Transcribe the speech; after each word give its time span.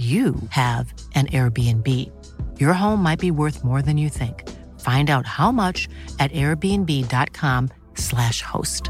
you 0.00 0.34
have 0.50 0.86
an 1.14 1.26
Airbnb. 1.26 1.86
Your 2.58 2.72
home 2.72 3.02
might 3.02 3.20
be 3.20 3.30
worth 3.30 3.62
more 3.64 3.82
than 3.82 3.98
you 3.98 4.08
think. 4.10 4.34
Find 4.80 5.10
out 5.10 5.26
how 5.26 5.52
much 5.52 5.88
at 6.18 6.32
airbnb.com/slash 6.32 8.42
host. 8.42 8.82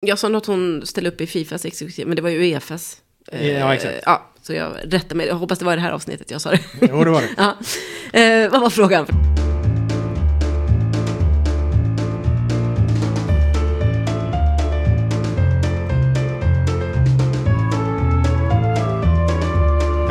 Jag 0.00 0.18
sa 0.18 0.28
något 0.28 0.46
hon 0.46 0.86
ställde 0.86 1.10
upp 1.10 1.20
i 1.20 1.26
Fifas 1.26 1.64
exekutiv, 1.64 2.06
men 2.06 2.16
det 2.16 2.22
var 2.22 2.30
ju 2.30 2.38
Uefas. 2.52 2.96
Ja, 3.32 3.74
exakt. 3.74 3.94
Eh, 3.94 4.00
Ja, 4.06 4.30
så 4.42 4.52
jag 4.52 4.72
rättar 4.84 5.16
mig. 5.16 5.26
Jag 5.26 5.34
hoppas 5.34 5.58
det 5.58 5.64
var 5.64 5.72
i 5.72 5.76
det 5.76 5.82
här 5.82 5.92
avsnittet 5.92 6.30
jag 6.30 6.40
sa 6.40 6.50
det. 6.50 6.60
Jo, 6.80 7.04
det 7.04 7.10
var 7.10 7.20
det. 7.22 7.28
ja. 7.36 7.56
eh, 8.20 8.50
vad 8.50 8.60
var 8.60 8.70
frågan? 8.70 9.06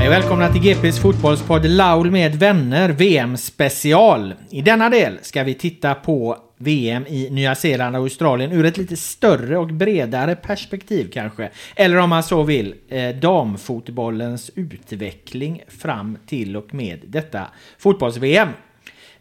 Hej 0.07 0.17
och 0.17 0.23
välkomna 0.23 0.49
till 0.49 0.61
GPs 0.61 0.99
fotbollspodd 0.99 1.65
Laul 1.65 2.11
med 2.11 2.35
vänner 2.35 2.89
VM 2.89 3.37
special. 3.37 4.33
I 4.49 4.61
denna 4.61 4.89
del 4.89 5.17
ska 5.21 5.43
vi 5.43 5.53
titta 5.53 5.95
på 5.95 6.37
VM 6.57 7.05
i 7.07 7.29
Nya 7.29 7.55
Zeeland 7.55 7.95
och 7.95 8.01
Australien 8.01 8.51
ur 8.51 8.65
ett 8.65 8.77
lite 8.77 8.97
större 8.97 9.57
och 9.57 9.67
bredare 9.67 10.35
perspektiv 10.35 11.09
kanske. 11.13 11.49
Eller 11.75 11.97
om 11.97 12.09
man 12.09 12.23
så 12.23 12.43
vill, 12.43 12.75
eh, 12.89 13.09
damfotbollens 13.09 14.51
utveckling 14.55 15.63
fram 15.67 16.17
till 16.25 16.57
och 16.57 16.73
med 16.73 16.99
detta 17.05 17.47
fotbolls-VM. 17.77 18.49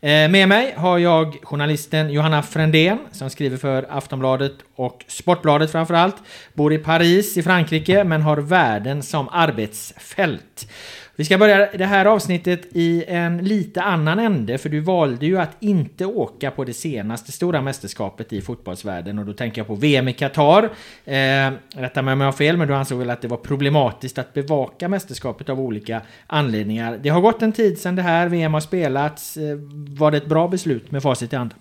Eh, 0.01 0.31
med 0.31 0.49
mig 0.49 0.75
har 0.77 0.99
jag 0.99 1.37
journalisten 1.43 2.11
Johanna 2.11 2.43
Frändén 2.43 2.99
som 3.13 3.31
skriver 3.31 3.57
för 3.57 3.87
Aftonbladet 3.91 4.53
och 4.75 5.05
Sportbladet 5.07 5.73
framförallt. 5.73 6.17
Bor 6.55 6.73
i 6.73 6.79
Paris 6.79 7.37
i 7.37 7.43
Frankrike 7.43 8.05
men 8.05 8.23
har 8.23 8.37
världen 8.37 9.03
som 9.03 9.29
arbetsfält. 9.29 10.71
Vi 11.19 11.25
ska 11.25 11.39
börja 11.39 11.69
det 11.73 11.85
här 11.85 12.05
avsnittet 12.05 12.67
i 12.73 13.05
en 13.09 13.39
lite 13.39 13.83
annan 13.83 14.19
ände 14.19 14.59
för 14.59 14.69
du 14.69 14.81
valde 14.81 15.27
ju 15.27 15.39
att 15.39 15.57
inte 15.61 16.07
åka 16.07 16.51
på 16.51 16.65
det 16.65 16.73
senaste 16.73 17.33
stora 17.33 17.63
mästerskapet 17.63 18.33
i 18.33 18.41
fotbollsvärlden 18.41 19.19
och 19.19 19.27
då 19.27 19.33
tänker 19.33 19.61
jag 19.61 19.67
på 19.67 19.75
VM 19.75 20.09
i 20.09 20.13
Qatar. 20.13 20.65
Eh, 21.05 21.53
rätta 21.75 22.03
mig 22.03 22.13
om 22.13 22.21
jag 22.21 22.27
har 22.27 22.33
fel 22.33 22.57
men 22.57 22.69
du 22.69 22.75
ansåg 22.75 22.99
väl 22.99 23.11
att 23.11 23.23
det 23.23 23.29
var 23.29 23.37
problematiskt 23.37 24.19
att 24.19 24.35
bevaka 24.35 24.89
mästerskapet 24.89 25.49
av 25.49 25.61
olika 25.61 26.03
anledningar. 26.27 26.99
Det 27.03 27.09
har 27.09 27.21
gått 27.21 27.43
en 27.43 27.53
tid 27.53 27.79
sedan 27.79 27.97
det 27.97 28.03
här 28.03 28.29
VM 28.29 28.55
har 28.55 28.61
spelats. 28.61 29.37
Eh, 29.37 29.57
var 29.99 30.11
det 30.11 30.17
ett 30.17 30.27
bra 30.27 30.49
beslut 30.49 30.91
med 30.91 31.03
facit 31.03 31.33
i 31.33 31.37
hand? 31.37 31.55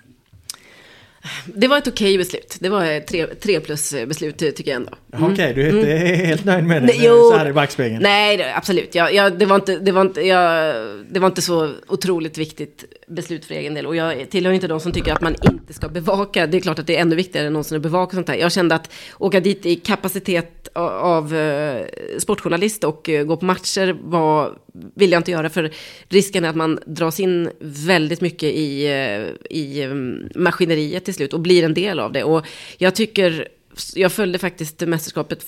Det 1.45 1.67
var 1.67 1.77
ett 1.77 1.87
okej 1.87 2.17
beslut. 2.17 2.57
Det 2.59 2.69
var 2.69 2.85
ett 2.85 3.07
tre, 3.07 3.25
tre 3.25 3.59
plus 3.59 3.91
beslut 4.07 4.37
tycker 4.37 4.71
jag 4.71 4.75
ändå. 4.75 4.91
Mm. 5.13 5.33
Okej, 5.33 5.53
du 5.53 5.61
är 5.67 5.77
inte 5.77 5.87
helt 6.25 6.45
nöjd 6.45 6.63
med 6.65 6.81
det 6.81 6.85
Nej, 6.85 7.01
jo. 7.03 7.31
så 7.31 7.37
här 7.37 7.47
i 7.47 7.53
backspegeln? 7.53 8.03
Nej, 8.03 8.53
absolut. 8.55 8.95
Jag, 8.95 9.13
jag, 9.13 9.39
det, 9.39 9.45
var 9.45 9.55
inte, 9.55 9.79
det, 9.79 9.91
var 9.91 10.01
inte, 10.01 10.21
jag, 10.21 10.75
det 11.09 11.19
var 11.19 11.27
inte 11.27 11.41
så 11.41 11.71
otroligt 11.87 12.37
viktigt 12.37 12.83
beslut 13.07 13.45
för 13.45 13.53
egen 13.53 13.73
del. 13.73 13.85
Och 13.85 13.95
jag 13.95 14.29
tillhör 14.29 14.53
inte 14.53 14.67
de 14.67 14.79
som 14.79 14.91
tycker 14.91 15.13
att 15.13 15.21
man 15.21 15.35
inte 15.51 15.73
ska 15.73 15.89
bevaka. 15.89 16.47
Det 16.47 16.57
är 16.57 16.61
klart 16.61 16.79
att 16.79 16.87
det 16.87 16.97
är 16.97 17.01
ännu 17.01 17.15
viktigare 17.15 17.47
än 17.47 17.53
någonsin 17.53 17.75
att 17.75 17.81
bevaka 17.81 18.15
sånt 18.15 18.27
här. 18.27 18.35
Jag 18.35 18.51
kände 18.51 18.75
att 18.75 18.93
åka 19.17 19.39
dit 19.39 19.65
i 19.65 19.75
kapacitet 19.75 20.67
av, 20.73 20.91
av 20.91 21.35
eh, 21.35 21.85
sportjournalist 22.17 22.83
och 22.83 23.09
eh, 23.09 23.23
gå 23.23 23.37
på 23.37 23.45
matcher 23.45 23.97
var, 24.03 24.53
vill 24.95 25.11
jag 25.11 25.19
inte 25.19 25.31
göra. 25.31 25.49
För 25.49 25.71
risken 26.09 26.45
är 26.45 26.49
att 26.49 26.55
man 26.55 26.79
dras 26.85 27.19
in 27.19 27.49
väldigt 27.59 28.21
mycket 28.21 28.49
i, 28.49 28.85
eh, 28.85 29.57
i 29.57 29.81
eh, 29.81 29.93
maskineriet 30.41 31.05
till 31.05 31.13
slut 31.13 31.33
och 31.33 31.39
blir 31.39 31.63
en 31.63 31.73
del 31.73 31.99
av 31.99 32.11
det. 32.11 32.23
Och 32.23 32.45
jag 32.77 32.95
tycker 32.95 33.47
jag 33.95 34.11
följde 34.11 34.39
faktiskt 34.39 34.81
mästerskapet 34.81 35.45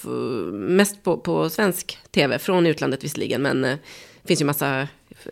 mest 0.51 1.03
på, 1.03 1.17
på 1.17 1.49
svensk 1.49 1.97
tv, 2.11 2.39
från 2.39 2.67
utlandet 2.67 3.03
visserligen, 3.03 3.41
men 3.41 3.61
det 3.61 3.77
finns 4.25 4.41
ju 4.41 4.45
massa 4.45 4.87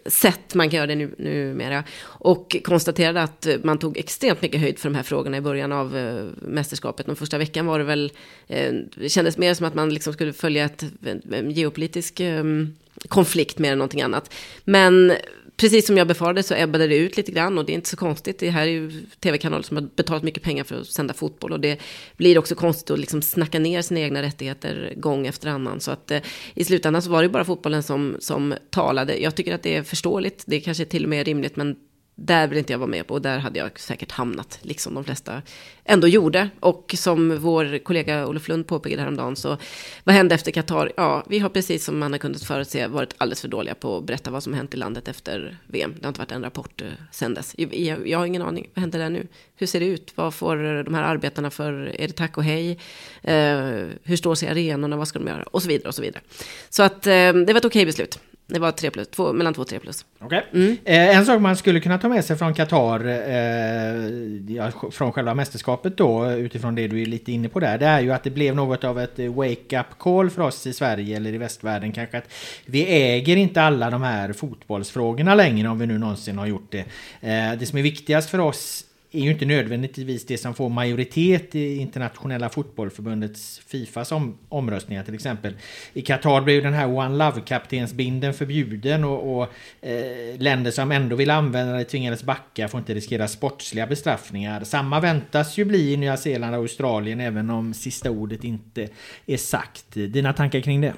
sätt 0.06 0.56
man 0.56 0.70
kan 0.70 0.78
göra 0.78 0.88
det 0.88 0.96
nu, 0.96 1.16
numera. 1.18 1.84
Och 2.02 2.56
konstaterade 2.64 3.22
att 3.22 3.48
man 3.64 3.80
tog 3.80 3.98
extremt 3.98 4.42
mycket 4.42 4.62
höjd 4.62 4.80
för 4.80 4.90
de 4.90 4.96
här 4.96 5.04
frågorna 5.04 5.38
i 5.38 5.42
början 5.42 5.72
av 5.72 5.94
mästerskapet. 6.42 7.06
Den 7.06 7.16
första 7.16 7.38
veckan 7.38 7.66
var 7.66 7.80
det 7.80 7.86
väl, 7.86 8.12
eh, 8.48 8.74
det 8.96 9.10
kändes 9.10 9.38
mer 9.38 9.54
som 9.54 9.66
att 9.66 9.74
man 9.74 9.94
liksom 9.94 10.14
skulle 10.14 10.34
följa 10.34 10.66
ett, 10.66 10.84
en, 11.32 11.52
geopolitisk 11.52 12.20
ehm, 12.20 12.76
konflikt 13.08 13.60
mer 13.60 13.72
än 13.72 13.78
någonting 13.78 14.02
annat. 14.02 14.34
Men 14.64 15.14
precis 15.58 15.88
som 15.88 15.98
jag 15.98 16.08
befarade 16.08 16.44
så 16.44 16.56
ebbade 16.56 16.88
det 16.88 16.98
ut 16.98 17.18
lite 17.18 17.32
grann 17.32 17.58
och 17.58 17.66
det 17.66 17.72
är 17.72 17.76
inte 17.76 17.90
så 17.90 17.98
konstigt. 17.98 18.40
Det 18.40 18.50
här 18.50 18.62
är 18.62 18.72
ju 18.72 19.06
tv-kanaler 19.20 19.64
som 19.64 19.78
har 19.78 19.90
betalat 19.96 20.24
mycket 20.24 20.44
pengar 20.44 20.64
för 20.64 20.82
att 20.82 20.88
sända 20.88 21.14
fotboll 21.14 21.52
och 21.52 21.60
det 21.60 21.82
blir 22.18 22.38
också 22.38 22.56
konstigt 22.56 22.92
att 22.92 23.00
liksom 23.00 23.22
snacka 23.22 23.60
ner 23.60 23.82
sina 23.82 24.00
egna 24.00 24.22
rättigheter 24.22 24.94
gång 24.98 25.28
efter 25.28 25.50
annan. 25.50 25.80
Så 25.80 25.92
att 25.92 26.12
eh, 26.12 26.22
i 26.54 26.64
slutändan 26.64 27.02
så 27.02 27.10
var 27.10 27.24
det 27.24 27.30
bara 27.30 27.46
fotbollen 27.46 27.84
som, 27.84 28.18
som 28.20 28.54
talade. 28.70 29.22
Jag 29.22 29.36
tycker 29.36 29.56
att 29.56 29.64
det 29.64 29.76
är 29.76 29.84
förståeligt, 29.84 30.44
det 30.48 30.60
kanske 30.60 30.86
till 30.86 31.04
och 31.04 31.10
med 31.10 31.22
är 31.22 31.26
rimligt, 31.26 31.56
men 31.56 31.76
där 32.16 32.48
vill 32.48 32.58
inte 32.58 32.74
jag 32.74 32.78
vara 32.78 32.90
med 32.90 33.08
på 33.08 33.14
och 33.14 33.22
där 33.22 33.38
hade 33.38 33.60
jag 33.60 33.80
säkert 33.80 34.12
hamnat, 34.12 34.60
liksom 34.62 34.94
de 34.94 35.04
flesta 35.04 35.42
ändå 35.84 36.08
gjorde. 36.08 36.50
Och 36.60 36.96
som 36.98 37.38
vår 37.38 37.78
kollega 37.78 38.28
Olof 38.28 38.48
Lund 38.48 38.68
påpekade 38.68 39.02
häromdagen, 39.02 39.36
så 39.36 39.58
vad 40.04 40.16
hände 40.16 40.36
efter 40.36 40.52
Qatar? 40.52 40.92
Ja, 40.98 41.24
vi 41.28 41.40
har 41.40 41.50
precis 41.50 41.86
som 41.86 42.00
man 42.00 42.12
har 42.12 42.20
kunnat 42.20 42.44
förutse 42.44 42.88
varit 42.88 43.14
alldeles 43.18 43.42
för 43.42 43.48
dåliga 43.48 43.76
på 43.76 43.98
att 43.98 44.04
berätta 44.04 44.32
vad 44.32 44.44
som 44.44 44.54
hänt 44.54 44.74
i 44.74 44.78
landet 44.78 45.08
efter 45.08 45.58
VM. 45.68 45.96
Det 46.00 46.06
har 46.06 46.10
inte 46.10 46.20
varit 46.20 46.32
en 46.32 46.44
rapport 46.44 46.82
eh, 46.82 46.88
sen 47.12 47.34
dess. 47.34 47.56
Jag, 47.58 48.08
jag, 48.08 48.20
har 48.20 48.26
ingen 48.26 48.42
aning, 48.42 48.70
vad 48.74 48.82
händer 48.82 49.00
där 49.00 49.10
nu? 49.10 49.28
Hur 49.56 49.68
ser 49.68 49.80
det 49.80 49.86
ut? 49.86 50.12
Vad 50.16 50.34
får 50.34 50.84
de 50.84 50.94
här 50.94 51.04
arbetarna 51.04 51.50
för, 51.50 51.74
är 51.74 52.08
det 52.08 52.14
tack 52.14 52.38
och 52.38 52.44
hej? 52.44 52.80
Eh, 53.24 53.88
hur 54.04 54.16
står 54.16 54.36
sig 54.36 54.50
arenorna? 54.50 54.98
Vad 54.98 55.08
ska 55.08 55.20
de 55.20 55.28
göra? 55.28 55.44
Och 55.44 55.62
så 55.62 55.68
vidare 55.68 55.88
och 55.88 55.96
så 55.96 56.02
vidare. 56.02 56.22
Så 56.70 56.84
att 56.84 57.08
eh, 57.08 57.34
det 57.34 57.48
var 57.48 57.56
ett 57.56 57.66
okej 57.66 57.86
beslut. 57.86 58.20
Det 58.48 58.60
var 58.60 58.72
tre 58.72 58.92
plus, 58.92 59.08
två, 59.08 59.34
mellan 59.34 59.54
två 59.54 59.62
och 59.62 59.68
tre 59.68 59.80
plus. 59.80 60.06
Okej. 60.20 60.46
Eh, 60.86 61.18
en 61.18 61.26
sak 61.26 61.42
man 61.42 61.56
skulle 61.58 61.80
kunna 61.80 61.98
ta 61.98 62.10
med 62.10 62.26
sig 62.26 62.38
från 62.38 62.54
Qatar, 62.54 63.00
eh, 63.08 64.70
från 64.92 65.12
själva 65.12 65.34
mästerskapet 65.34 65.98
då, 65.98 66.32
utifrån 66.32 66.76
det 66.76 66.88
du 66.88 67.02
är 67.02 67.06
lite 67.06 67.32
inne 67.32 67.50
på 67.50 67.60
där, 67.60 67.78
det 67.78 67.86
är 67.86 68.00
ju 68.00 68.12
att 68.12 68.24
det 68.24 68.30
blev 68.30 68.56
något 68.56 68.84
av 68.84 69.00
ett 69.00 69.20
eh, 69.20 69.34
wake-up 69.34 69.86
call 69.98 70.30
för 70.30 70.42
oss 70.42 70.68
i 70.68 70.74
Sverige 70.74 71.16
eller 71.18 71.34
i 71.34 71.38
västvärlden 71.38 71.92
kanske 71.92 72.18
att 72.18 72.34
vi 72.66 72.86
äger 72.86 73.38
inte 73.38 73.62
alla 73.62 73.90
de 73.90 74.04
här 74.04 74.34
fotbollsfrågorna 74.34 75.36
längre 75.36 75.68
om 75.70 75.80
vi 75.80 75.86
nu 75.86 75.98
någonsin 75.98 76.38
har 76.38 76.46
gjort 76.46 76.72
det. 76.72 76.86
Eh, 77.22 77.60
det 77.60 77.66
som 77.66 77.78
är 77.78 77.84
viktigast 77.84 78.30
för 78.30 78.40
oss 78.40 78.86
är 79.16 79.22
ju 79.22 79.32
inte 79.32 79.46
nödvändigtvis 79.46 80.26
det 80.26 80.38
som 80.38 80.54
får 80.54 80.70
majoritet 80.70 81.56
i 81.56 81.78
internationella 81.78 82.50
fotbollförbundets 82.50 83.62
Fifas 83.68 84.12
om, 84.12 84.38
omröstningar 84.50 85.04
till 85.04 85.14
exempel. 85.14 85.54
I 85.94 86.02
Qatar 86.02 86.42
blev 86.42 86.64
den 86.64 86.74
här 86.74 86.88
One 86.88 87.18
Love-kaptensbinden 87.18 88.34
förbjuden 88.34 89.04
och, 89.04 89.38
och 89.38 89.48
eh, 89.88 90.40
länder 90.40 90.72
som 90.72 90.92
ändå 90.92 91.16
vill 91.16 91.30
använda 91.30 91.74
det 91.74 91.84
tvingades 91.84 92.24
backa 92.24 92.68
får 92.68 92.80
inte 92.80 92.94
riskera 92.94 93.28
sportsliga 93.28 93.88
bestraffningar. 93.88 94.64
Samma 94.64 95.00
väntas 95.00 95.58
ju 95.58 95.66
bli 95.66 95.94
i 95.94 95.98
Nya 95.98 96.18
Zeeland 96.18 96.56
och 96.56 96.62
Australien 96.62 97.20
även 97.20 97.50
om 97.50 97.74
sista 97.74 98.12
ordet 98.12 98.44
inte 98.44 98.88
är 99.26 99.38
sagt. 99.38 99.86
Dina 99.94 100.34
tankar 100.34 100.60
kring 100.60 100.82
det? 100.82 100.94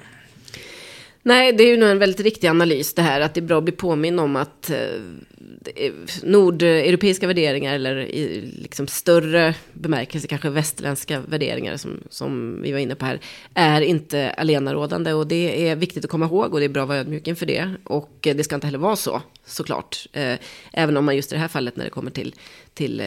Nej, 1.28 1.52
det 1.52 1.64
är 1.64 1.68
ju 1.68 1.76
nog 1.76 1.88
en 1.88 1.98
väldigt 1.98 2.20
riktig 2.20 2.48
analys 2.48 2.94
det 2.94 3.02
här, 3.02 3.20
att 3.20 3.34
det 3.34 3.40
är 3.40 3.42
bra 3.42 3.58
att 3.58 3.64
bli 3.64 3.72
påminn 3.72 4.18
om 4.18 4.36
att 4.36 4.70
eh, 4.70 5.92
nordeuropeiska 6.22 7.26
värderingar 7.26 7.74
eller 7.74 7.96
i 7.96 8.52
liksom 8.62 8.86
större 8.86 9.54
bemärkelse 9.72 10.26
kanske 10.26 10.50
västerländska 10.50 11.20
värderingar 11.20 11.76
som, 11.76 12.00
som 12.10 12.62
vi 12.62 12.72
var 12.72 12.78
inne 12.78 12.94
på 12.94 13.04
här 13.04 13.20
är 13.54 13.80
inte 13.80 14.30
allenarådande. 14.30 15.12
Och 15.12 15.26
det 15.26 15.68
är 15.68 15.76
viktigt 15.76 16.04
att 16.04 16.10
komma 16.10 16.26
ihåg 16.26 16.54
och 16.54 16.58
det 16.58 16.64
är 16.64 16.68
bra 16.68 16.82
att 16.82 16.88
vara 16.88 16.98
ödmjuk 16.98 17.26
inför 17.26 17.46
det. 17.46 17.70
Och 17.84 18.26
eh, 18.26 18.36
det 18.36 18.44
ska 18.44 18.54
inte 18.54 18.66
heller 18.66 18.78
vara 18.78 18.96
så 18.96 19.22
såklart. 19.48 20.06
Eh, 20.12 20.38
även 20.72 20.96
om 20.96 21.04
man 21.04 21.16
just 21.16 21.32
i 21.32 21.34
det 21.34 21.40
här 21.40 21.48
fallet 21.48 21.76
när 21.76 21.84
det 21.84 21.90
kommer 21.90 22.10
till, 22.10 22.34
till 22.74 23.00
eh, 23.00 23.06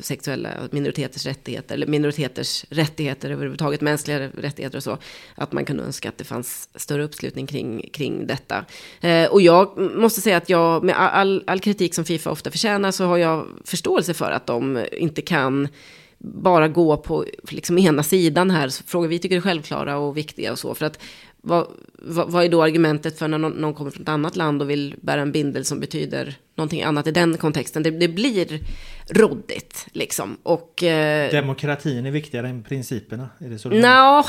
sexuella 0.00 0.50
minoriteters 0.70 1.26
rättigheter 1.26 1.74
eller 1.74 1.86
minoriteters 1.86 2.64
rättigheter 2.70 3.30
överhuvudtaget, 3.30 3.80
mänskliga 3.80 4.28
rättigheter 4.28 4.76
och 4.76 4.82
så, 4.82 4.98
att 5.34 5.52
man 5.52 5.64
kan 5.64 5.80
önska 5.80 6.08
att 6.08 6.18
det 6.18 6.24
fanns 6.24 6.68
större 6.74 7.04
uppslutning 7.04 7.46
kring, 7.46 7.90
kring 7.92 8.26
detta. 8.26 8.64
Eh, 9.00 9.26
och 9.26 9.42
jag 9.42 9.78
måste 9.78 10.20
säga 10.20 10.36
att 10.36 10.48
jag, 10.48 10.84
med 10.84 11.00
all, 11.00 11.44
all 11.46 11.60
kritik 11.60 11.94
som 11.94 12.04
Fifa 12.04 12.30
ofta 12.30 12.50
förtjänar, 12.50 12.90
så 12.90 13.04
har 13.04 13.16
jag 13.16 13.46
förståelse 13.64 14.14
för 14.14 14.30
att 14.30 14.46
de 14.46 14.86
inte 14.92 15.22
kan 15.22 15.68
bara 16.18 16.68
gå 16.68 16.96
på 16.96 17.24
liksom 17.50 17.78
ena 17.78 18.02
sidan 18.02 18.50
här, 18.50 18.86
frågor 18.86 19.08
vi 19.08 19.18
tycker 19.18 19.36
är 19.36 19.40
självklara 19.40 19.98
och 19.98 20.16
viktiga 20.16 20.52
och 20.52 20.58
så. 20.58 20.74
För 20.74 20.86
att 20.86 20.98
vad, 21.44 21.66
vad, 21.98 22.30
vad, 22.30 22.44
är 22.44 22.48
då 22.48 22.62
argumentet 22.62 23.18
för 23.18 23.28
när 23.28 23.38
någon, 23.38 23.52
någon, 23.52 23.74
kommer 23.74 23.90
från 23.90 24.02
ett 24.02 24.08
annat 24.08 24.36
land 24.36 24.62
och 24.62 24.70
vill 24.70 24.94
bära 25.00 25.20
en 25.20 25.32
bindel 25.32 25.64
som 25.64 25.80
betyder 25.80 26.36
någonting 26.54 26.82
annat 26.82 27.06
i 27.06 27.10
den 27.10 27.36
kontexten? 27.36 27.82
Det, 27.82 27.90
det 27.90 28.08
blir 28.08 28.60
råddigt 29.08 29.86
liksom. 29.92 30.36
Och, 30.42 30.82
eh, 30.82 31.30
Demokratin 31.30 32.06
är 32.06 32.10
viktigare 32.10 32.48
än 32.48 32.62
principerna? 32.62 33.28
Är 33.38 33.48
det 33.48 33.58
så 33.58 33.68
no, 33.68 34.24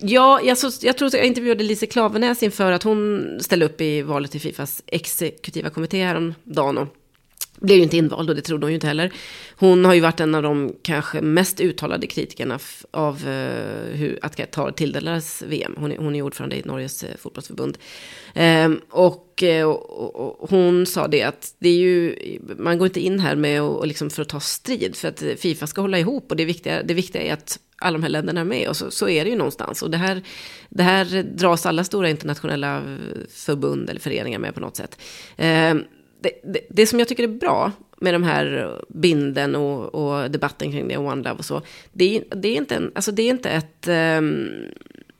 ja, 0.00 0.40
jag, 0.44 0.58
så, 0.58 0.86
jag 0.86 0.98
tror 0.98 1.06
att 1.06 1.14
jag 1.14 1.26
intervjuade 1.26 1.64
Lise 1.64 1.86
Klavenäs 1.86 2.42
inför 2.42 2.72
att 2.72 2.82
hon 2.82 3.28
ställde 3.40 3.66
upp 3.66 3.80
i 3.80 4.02
valet 4.02 4.30
till 4.30 4.40
Fifas 4.40 4.82
exekutiva 4.86 5.70
kommitté 5.70 6.04
häromdagen. 6.04 6.78
Och 6.78 6.88
blev 7.56 7.76
ju 7.76 7.82
inte 7.82 7.96
invald 7.96 8.30
och 8.30 8.36
det 8.36 8.42
trodde 8.42 8.66
hon 8.66 8.70
ju 8.70 8.74
inte 8.74 8.86
heller. 8.86 9.12
Hon 9.56 9.84
har 9.84 9.94
ju 9.94 10.00
varit 10.00 10.20
en 10.20 10.34
av 10.34 10.42
de 10.42 10.76
kanske 10.82 11.20
mest 11.20 11.60
uttalade 11.60 12.06
kritikerna 12.06 12.58
av 12.90 13.14
uh, 13.14 13.96
hur 13.96 14.18
att 14.22 14.36
Qatar 14.36 14.70
tilldelades 14.70 15.42
VM. 15.42 15.74
Hon 15.78 15.92
är, 15.92 15.96
hon 15.96 16.14
är 16.14 16.22
ordförande 16.22 16.56
i 16.56 16.62
Norges 16.62 17.04
uh, 17.04 17.10
fotbollsförbund. 17.18 17.78
Um, 18.34 18.80
och, 18.90 19.42
uh, 19.42 19.64
och, 19.64 20.42
och, 20.42 20.50
hon 20.50 20.86
sa 20.86 21.08
det 21.08 21.22
att 21.22 21.54
det 21.58 21.68
är 21.68 21.76
ju, 21.76 22.16
man 22.58 22.78
går 22.78 22.86
inte 22.86 23.00
in 23.00 23.20
här 23.20 23.36
med 23.36 23.62
och, 23.62 23.78
och 23.78 23.86
liksom 23.86 24.10
för 24.10 24.22
att 24.22 24.28
ta 24.28 24.40
strid. 24.40 24.96
För 24.96 25.08
att 25.08 25.22
Fifa 25.38 25.66
ska 25.66 25.80
hålla 25.80 25.98
ihop 25.98 26.30
och 26.30 26.36
det 26.36 26.44
viktiga, 26.44 26.82
det 26.82 26.94
viktiga 26.94 27.22
är 27.22 27.32
att 27.32 27.58
alla 27.78 27.98
de 27.98 28.02
här 28.02 28.10
länderna 28.10 28.40
är 28.40 28.44
med. 28.44 28.68
Och 28.68 28.76
så, 28.76 28.90
så 28.90 29.08
är 29.08 29.24
det 29.24 29.30
ju 29.30 29.36
någonstans. 29.36 29.82
Och 29.82 29.90
det 29.90 29.96
här, 29.96 30.22
det 30.68 30.82
här 30.82 31.22
dras 31.22 31.66
alla 31.66 31.84
stora 31.84 32.10
internationella 32.10 32.82
förbund 33.30 33.90
eller 33.90 34.00
föreningar 34.00 34.38
med 34.38 34.54
på 34.54 34.60
något 34.60 34.76
sätt. 34.76 34.98
Um, 35.36 35.84
det, 36.20 36.66
det, 36.70 36.86
som 36.86 36.98
jag 36.98 37.08
tycker 37.08 37.22
är 37.22 37.28
bra 37.28 37.72
med 38.00 38.14
de 38.14 38.22
här 38.22 38.70
binden 38.88 39.56
och, 39.56 39.94
och 39.94 40.30
debatten 40.30 40.72
kring 40.72 40.88
det, 40.88 40.96
One 40.96 41.22
Love 41.22 41.38
och 41.38 41.44
så, 41.44 41.62
det, 41.92 42.22
det, 42.30 42.48
är 42.48 42.56
inte 42.56 42.74
en, 42.74 42.92
alltså 42.94 43.12
det 43.12 43.22
är 43.22 43.30
inte 43.30 43.50
ett, 43.50 43.88
um, 43.88 44.48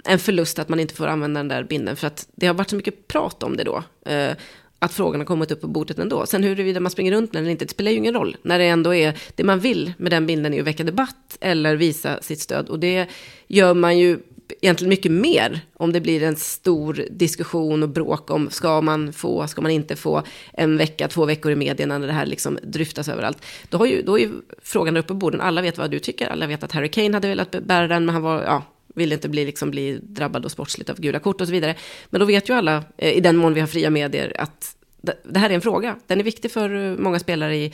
en 0.05 0.19
förlust 0.19 0.59
att 0.59 0.69
man 0.69 0.81
inte 0.81 0.95
får 0.95 1.07
använda 1.07 1.41
den 1.41 1.49
där 1.49 1.65
binden, 1.65 1.97
för 1.97 2.07
att 2.07 2.29
det 2.35 2.47
har 2.47 2.55
varit 2.55 2.71
så 2.71 2.77
mycket 2.77 3.09
prat 3.09 3.43
om 3.43 3.57
det 3.57 3.65
då. 3.65 3.83
Uh, 4.11 4.37
att 4.79 4.93
frågan 4.93 5.21
har 5.21 5.27
kommit 5.27 5.51
upp 5.51 5.61
på 5.61 5.67
bordet 5.67 5.99
ändå. 5.99 6.27
Sen 6.27 6.43
huruvida 6.43 6.81
man 6.81 6.91
springer 6.91 7.13
runt 7.13 7.33
med 7.33 7.39
den 7.39 7.45
eller 7.45 7.51
inte, 7.51 7.65
det 7.65 7.71
spelar 7.71 7.91
ju 7.91 7.97
ingen 7.97 8.15
roll. 8.15 8.37
När 8.43 8.59
det 8.59 8.65
ändå 8.65 8.95
är, 8.95 9.19
det 9.35 9.45
man 9.45 9.61
vill 9.61 9.93
med 9.99 10.13
den 10.13 10.27
bilden 10.27 10.55
är 10.55 10.61
att 10.61 10.67
väcka 10.67 10.85
debatt 10.85 11.39
eller 11.41 11.77
visa 11.77 12.23
sitt 12.23 12.41
stöd. 12.41 12.69
Och 12.69 12.79
det 12.79 13.07
gör 13.47 13.75
man 13.75 13.99
ju 13.99 14.19
Typ 14.49 14.59
egentligen 14.63 14.89
mycket 14.89 15.13
mer 15.13 15.61
om 15.75 15.93
det 15.93 16.01
blir 16.01 16.23
en 16.23 16.37
stor 16.37 17.05
diskussion 17.11 17.83
och 17.83 17.89
bråk 17.89 18.31
om 18.31 18.51
ska 18.51 18.81
man 18.81 19.13
få, 19.13 19.47
ska 19.47 19.61
man 19.61 19.71
inte 19.71 19.97
få 19.97 20.23
en 20.53 20.77
vecka, 20.77 21.09
två 21.09 21.25
veckor 21.25 21.53
i 21.53 21.57
medierna 21.57 21.99
när 21.99 22.07
det 22.07 22.13
här 22.13 22.27
liksom 22.27 22.59
dryftas 22.63 23.09
överallt. 23.09 23.43
Då, 23.69 23.79
har 23.79 23.87
ju, 23.87 24.03
då 24.03 24.19
är 24.19 24.23
ju 24.23 24.31
frågan 24.63 24.97
uppe 24.97 25.09
på 25.09 25.15
borden, 25.15 25.41
alla 25.41 25.63
vet 25.63 25.79
vad 25.79 25.91
du 25.91 25.99
tycker, 25.99 26.29
alla 26.29 26.47
vet 26.47 26.63
att 26.63 26.73
Harry 26.73 26.89
Kane 26.89 27.17
hade 27.17 27.29
velat 27.29 27.51
bära 27.51 27.89
den, 27.89 28.07
men 28.07 28.15
han 28.15 28.23
var, 28.23 28.43
ja, 28.43 28.63
ville 28.95 29.15
inte 29.15 29.29
bli, 29.29 29.45
liksom, 29.45 29.71
bli 29.71 29.99
drabbad 30.03 30.45
och 30.45 30.51
sportsligt 30.51 30.91
av 30.91 31.01
gula 31.01 31.19
kort 31.19 31.41
och 31.41 31.47
så 31.47 31.53
vidare. 31.53 31.75
Men 32.11 32.21
då 32.21 32.27
vet 32.27 32.49
ju 32.49 32.55
alla, 32.55 32.85
eh, 32.97 33.13
i 33.13 33.21
den 33.21 33.37
mån 33.37 33.55
vi 33.55 33.61
har 33.61 33.67
fria 33.67 33.91
medier, 33.91 34.33
att 34.39 34.77
det 35.25 35.39
här 35.39 35.51
är 35.51 35.55
en 35.55 35.61
fråga. 35.61 35.97
Den 36.07 36.21
är 36.21 36.25
viktig 36.25 36.51
för 36.51 36.75
eh, 36.75 36.97
många 36.99 37.19
spelare 37.19 37.57
i, 37.57 37.73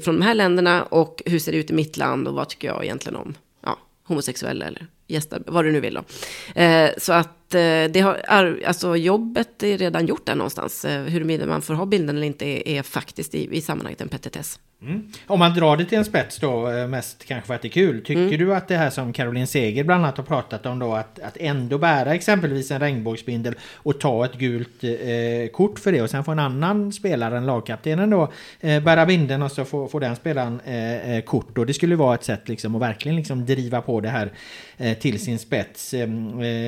från 0.00 0.18
de 0.18 0.22
här 0.22 0.34
länderna 0.34 0.82
och 0.82 1.22
hur 1.26 1.38
ser 1.38 1.52
det 1.52 1.58
ut 1.58 1.70
i 1.70 1.74
mitt 1.74 1.96
land 1.96 2.28
och 2.28 2.34
vad 2.34 2.48
tycker 2.48 2.68
jag 2.68 2.84
egentligen 2.84 3.16
om 3.16 3.34
ja, 3.62 3.78
homosexuella 4.04 4.66
eller 4.66 4.86
gästar, 5.06 5.42
vad 5.46 5.64
du 5.64 5.72
nu 5.72 5.80
vill 5.80 5.94
då. 5.94 6.04
Eh, 6.60 6.90
så 6.98 7.12
att 7.12 7.43
det 7.88 8.00
har, 8.00 8.20
alltså 8.66 8.96
jobbet 8.96 9.62
är 9.62 9.78
redan 9.78 10.06
gjort 10.06 10.26
där 10.26 10.34
någonstans. 10.34 10.84
Eh, 10.84 11.02
huruvida 11.02 11.46
man 11.46 11.62
får 11.62 11.74
ha 11.74 11.86
bilden 11.86 12.16
eller 12.16 12.26
inte 12.26 12.46
är, 12.46 12.68
är 12.68 12.82
faktiskt 12.82 13.34
i, 13.34 13.56
i 13.56 13.60
sammanhanget 13.60 14.00
en 14.00 14.08
petitess. 14.08 14.58
Mm. 14.86 15.12
Om 15.26 15.38
man 15.38 15.54
drar 15.54 15.76
det 15.76 15.84
till 15.84 15.98
en 15.98 16.04
spets 16.04 16.38
då, 16.38 16.68
eh, 16.70 16.88
mest 16.88 17.24
kanske 17.24 17.46
för 17.46 17.54
att 17.54 17.62
det 17.62 17.68
är 17.68 17.70
kul. 17.70 18.04
Tycker 18.04 18.22
mm. 18.22 18.38
du 18.38 18.54
att 18.54 18.68
det 18.68 18.76
här 18.76 18.90
som 18.90 19.12
Caroline 19.12 19.46
Seger 19.46 19.84
bland 19.84 20.04
annat 20.04 20.16
har 20.16 20.24
pratat 20.24 20.66
om 20.66 20.78
då, 20.78 20.94
att, 20.94 21.18
att 21.18 21.36
ändå 21.36 21.78
bära 21.78 22.14
exempelvis 22.14 22.70
en 22.70 22.80
regnbågsbindel 22.80 23.54
och 23.74 24.00
ta 24.00 24.24
ett 24.24 24.34
gult 24.34 24.84
eh, 24.84 25.50
kort 25.52 25.78
för 25.78 25.92
det 25.92 26.02
och 26.02 26.10
sen 26.10 26.24
får 26.24 26.32
en 26.32 26.38
annan 26.38 26.92
spelare, 26.92 27.36
en 27.36 27.46
lagkaptenen 27.46 28.10
då, 28.10 28.32
eh, 28.60 28.82
bära 28.82 29.06
bindeln 29.06 29.42
och 29.42 29.52
så 29.52 29.64
får, 29.64 29.88
får 29.88 30.00
den 30.00 30.16
spelaren 30.16 30.60
eh, 30.64 31.10
eh 31.10 31.22
kort. 31.22 31.58
Och 31.58 31.66
det 31.66 31.74
skulle 31.74 31.96
vara 31.96 32.14
ett 32.14 32.24
sätt 32.24 32.48
liksom 32.48 32.74
att 32.74 32.82
verkligen 32.82 33.16
liksom 33.16 33.46
driva 33.46 33.80
på 33.80 34.00
det 34.00 34.08
här 34.08 34.32
eh, 34.76 34.98
till 34.98 35.20
sin 35.20 35.38
spets. 35.38 35.94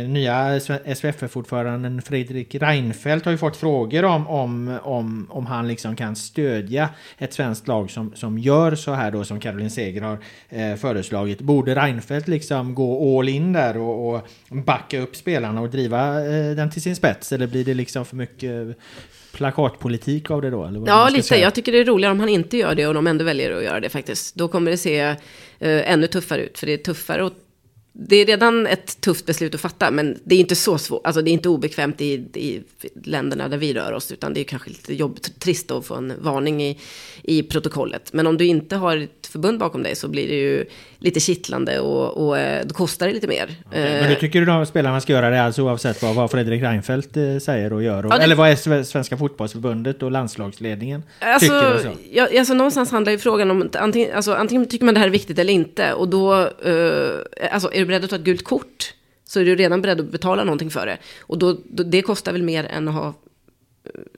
nya 0.08 0.60
SVFF-ordföranden 0.96 2.02
Fredrik 2.02 2.54
Reinfeldt 2.54 3.24
har 3.24 3.32
ju 3.32 3.38
fått 3.38 3.56
frågor 3.56 4.04
om, 4.04 4.26
om, 4.26 4.78
om, 4.82 5.26
om 5.30 5.46
han 5.46 5.68
liksom 5.68 5.96
kan 5.96 6.16
stödja 6.16 6.88
ett 7.18 7.32
svenskt 7.32 7.68
lag 7.68 7.90
som 7.90 8.06
som, 8.14 8.38
gör 8.38 8.74
så 8.74 8.92
här 8.92 9.10
då 9.10 9.24
som 9.24 9.40
Caroline 9.40 9.70
Seger 9.70 10.02
har 10.02 10.18
eh, 10.48 10.76
föreslagit. 10.76 11.40
Borde 11.40 11.74
Reinfeldt 11.74 12.28
liksom 12.28 12.74
gå 12.74 13.18
all 13.18 13.28
in 13.28 13.52
där 13.52 13.76
och, 13.76 14.14
och 14.14 14.28
backa 14.48 15.00
upp 15.00 15.16
spelarna 15.16 15.60
och 15.60 15.70
driva 15.70 16.26
eh, 16.26 16.56
den 16.56 16.70
till 16.70 16.82
sin 16.82 16.96
spets? 16.96 17.32
Eller 17.32 17.46
blir 17.46 17.64
det 17.64 17.74
liksom 17.74 18.04
för 18.04 18.16
mycket 18.16 18.78
plakatpolitik 19.32 20.30
av 20.30 20.42
det 20.42 20.50
då? 20.50 20.64
Eller 20.64 20.82
ja, 20.86 21.08
lite. 21.08 21.22
Säga? 21.22 21.42
Jag 21.42 21.54
tycker 21.54 21.72
det 21.72 21.78
är 21.78 21.84
roligare 21.84 22.12
om 22.12 22.20
han 22.20 22.28
inte 22.28 22.56
gör 22.56 22.74
det 22.74 22.86
och 22.86 22.94
de 22.94 23.06
ändå 23.06 23.24
väljer 23.24 23.56
att 23.56 23.64
göra 23.64 23.80
det 23.80 23.88
faktiskt. 23.88 24.34
Då 24.34 24.48
kommer 24.48 24.70
det 24.70 24.76
se 24.76 25.00
eh, 25.00 25.16
ännu 25.58 26.06
tuffare 26.06 26.42
ut. 26.42 26.58
För 26.58 26.66
det 26.66 26.72
är 26.72 26.78
tuffare 26.78 27.26
att 27.26 27.45
det 27.98 28.16
är 28.16 28.26
redan 28.26 28.66
ett 28.66 29.00
tufft 29.00 29.26
beslut 29.26 29.54
att 29.54 29.60
fatta, 29.60 29.90
men 29.90 30.18
det 30.24 30.34
är 30.34 30.40
inte 30.40 30.56
så 30.56 30.78
svårt. 30.78 31.06
Alltså 31.06 31.22
det 31.22 31.30
är 31.30 31.32
inte 31.32 31.48
obekvämt 31.48 32.00
i, 32.00 32.12
i 32.34 32.62
länderna 33.04 33.48
där 33.48 33.56
vi 33.56 33.74
rör 33.74 33.92
oss, 33.92 34.12
utan 34.12 34.34
det 34.34 34.40
är 34.40 34.44
kanske 34.44 34.70
lite 34.70 34.94
jobbigt, 34.94 35.40
trist 35.40 35.70
att 35.70 35.86
få 35.86 35.94
en 35.94 36.12
varning 36.18 36.62
i, 36.62 36.78
i 37.22 37.42
protokollet. 37.42 38.12
Men 38.12 38.26
om 38.26 38.36
du 38.36 38.44
inte 38.44 38.76
har 38.76 38.96
ett 38.96 39.26
förbund 39.26 39.58
bakom 39.58 39.82
dig 39.82 39.96
så 39.96 40.08
blir 40.08 40.28
det 40.28 40.34
ju 40.34 40.64
lite 40.98 41.20
kittlande 41.20 41.80
och, 41.80 42.26
och 42.26 42.38
eh, 42.38 42.66
då 42.66 42.74
kostar 42.74 43.06
det 43.06 43.12
lite 43.12 43.26
mer. 43.26 43.56
Okay, 43.66 44.00
men 44.00 44.10
du 44.10 44.14
tycker 44.16 44.62
att 44.62 44.68
spelarna 44.68 45.00
ska 45.00 45.12
göra 45.12 45.30
det 45.30 45.42
alltså 45.42 45.62
oavsett 45.62 46.02
vad, 46.02 46.14
vad 46.14 46.30
Fredrik 46.30 46.62
Reinfeldt 46.62 47.16
eh, 47.16 47.38
säger 47.38 47.72
och 47.72 47.82
gör? 47.82 48.06
Och, 48.06 48.12
ja, 48.12 48.18
det, 48.18 48.24
eller 48.24 48.34
vad 48.34 48.50
är 48.50 48.82
Svenska 48.82 49.16
fotbollsförbundet 49.16 50.02
och 50.02 50.10
landslagsledningen 50.10 51.02
alltså, 51.18 51.46
tycker? 51.46 51.74
Och 51.74 51.80
så? 51.80 51.90
Ja, 52.12 52.28
alltså 52.38 52.54
någonstans 52.54 52.90
handlar 52.90 53.12
ju 53.12 53.18
frågan 53.18 53.50
om 53.50 53.70
antingen, 53.72 54.16
alltså, 54.16 54.34
antingen 54.34 54.68
tycker 54.68 54.84
man 54.84 54.94
det 54.94 55.00
här 55.00 55.06
är 55.06 55.10
viktigt 55.10 55.38
eller 55.38 55.52
inte. 55.52 55.92
Och 55.92 56.08
då, 56.08 56.34
uh, 56.66 57.10
alltså 57.52 57.72
är 57.72 57.85
du 57.86 57.88
beredd 57.88 58.04
att 58.04 58.10
ta 58.10 58.16
ett 58.16 58.22
gult 58.22 58.44
kort 58.44 58.94
så 59.24 59.40
är 59.40 59.44
du 59.44 59.56
redan 59.56 59.82
beredd 59.82 60.00
att 60.00 60.10
betala 60.10 60.44
någonting 60.44 60.70
för 60.70 60.86
det. 60.86 60.98
Och 61.20 61.38
då, 61.38 61.58
då 61.64 61.82
det 61.82 62.02
kostar 62.02 62.32
väl 62.32 62.42
mer 62.42 62.64
än 62.64 62.88
att 62.88 62.94
ha 62.94 63.14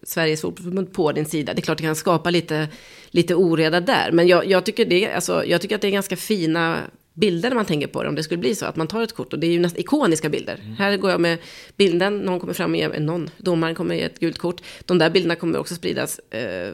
Sveriges 0.03 0.41
fotbollsförbund 0.41 0.93
på 0.93 1.13
din 1.13 1.27
sida. 1.27 1.55
Det 1.55 1.61
är 1.61 1.63
klart 1.63 1.79
det 1.79 1.85
kan 1.85 1.97
skapa 1.97 2.31
lite, 2.31 2.69
lite 3.11 3.35
oreda 3.35 3.81
där. 3.81 4.13
Men 4.13 4.29
jag, 4.29 4.47
jag, 4.47 4.65
tycker 4.65 4.85
det, 4.85 5.13
alltså, 5.13 5.45
jag 5.45 5.61
tycker 5.61 5.75
att 5.75 5.81
det 5.81 5.89
är 5.89 5.93
ganska 5.93 6.17
fina 6.17 6.81
bilder 7.15 7.49
när 7.49 7.57
man 7.57 7.65
tänker 7.65 7.87
på 7.87 8.03
det. 8.03 8.09
Om 8.09 8.15
det 8.15 8.23
skulle 8.23 8.39
bli 8.39 8.55
så 8.55 8.67
att 8.67 8.77
man 8.77 8.87
tar 8.87 9.03
ett 9.03 9.15
kort. 9.15 9.33
Och 9.33 9.39
det 9.39 9.47
är 9.47 9.51
ju 9.51 9.61
nästan 9.61 9.81
ikoniska 9.81 10.29
bilder. 10.29 10.61
Mm. 10.63 10.77
Här 10.77 10.97
går 10.97 11.11
jag 11.11 11.21
med 11.21 11.39
bilden, 11.77 12.19
någon 12.19 12.41
kommer 12.41 12.53
fram 12.53 12.71
och 12.71 12.77
ger, 12.77 13.01
någon, 13.01 13.31
domaren 13.37 13.75
kommer 13.75 13.95
ge 13.95 14.03
ett 14.03 14.21
gult 14.21 14.39
kort. 14.39 14.61
De 14.85 14.99
där 14.99 15.11
bilderna 15.11 15.35
kommer 15.35 15.59
också 15.59 15.75
spridas 15.75 16.21
eh, 16.31 16.43
eh, 16.43 16.73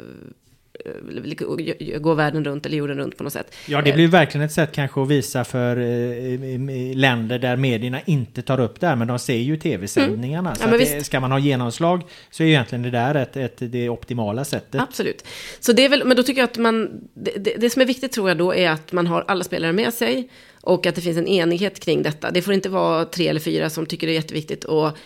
gå 1.98 2.14
världen 2.14 2.44
runt 2.44 2.66
eller 2.66 2.76
jorden 2.76 2.96
runt 2.96 3.16
på 3.16 3.24
något 3.24 3.32
sätt. 3.32 3.54
Ja, 3.66 3.82
det 3.82 3.92
blir 3.92 4.08
verkligen 4.08 4.44
ett 4.44 4.52
sätt 4.52 4.72
kanske 4.72 5.02
att 5.02 5.08
visa 5.08 5.44
för 5.44 5.76
eh, 5.76 6.94
länder 6.94 7.38
där 7.38 7.56
medierna 7.56 8.00
inte 8.04 8.42
tar 8.42 8.60
upp 8.60 8.80
det 8.80 8.86
här, 8.86 8.96
men 8.96 9.08
de 9.08 9.18
ser 9.18 9.36
ju 9.36 9.56
tv-sändningarna. 9.56 10.54
Mm. 10.54 10.78
Så 10.78 10.84
ja, 10.84 10.96
det, 10.96 11.04
ska 11.04 11.20
man 11.20 11.32
ha 11.32 11.38
genomslag 11.38 12.02
så 12.30 12.42
är 12.42 12.46
ju 12.46 12.52
egentligen 12.52 12.82
det 12.82 12.90
där 12.90 13.14
ett, 13.14 13.36
ett, 13.36 13.72
det 13.72 13.88
optimala 13.88 14.44
sättet. 14.44 14.80
Absolut. 14.80 15.24
Så 15.60 15.72
det 15.72 15.84
är 15.84 15.88
väl, 15.88 16.04
men 16.04 16.16
då 16.16 16.22
tycker 16.22 16.40
jag 16.40 16.50
att 16.50 16.58
man, 16.58 16.90
det, 17.14 17.30
det, 17.38 17.54
det 17.58 17.70
som 17.70 17.82
är 17.82 17.86
viktigt 17.86 18.12
tror 18.12 18.28
jag 18.28 18.38
då 18.38 18.54
är 18.54 18.70
att 18.70 18.92
man 18.92 19.06
har 19.06 19.24
alla 19.28 19.44
spelare 19.44 19.72
med 19.72 19.94
sig 19.94 20.28
och 20.60 20.86
att 20.86 20.94
det 20.94 21.00
finns 21.00 21.18
en 21.18 21.28
enighet 21.28 21.80
kring 21.80 22.02
detta. 22.02 22.30
Det 22.30 22.42
får 22.42 22.54
inte 22.54 22.68
vara 22.68 23.04
tre 23.04 23.28
eller 23.28 23.40
fyra 23.40 23.70
som 23.70 23.86
tycker 23.86 24.06
det 24.06 24.12
är 24.12 24.14
jätteviktigt 24.14 24.64
och 24.64 24.98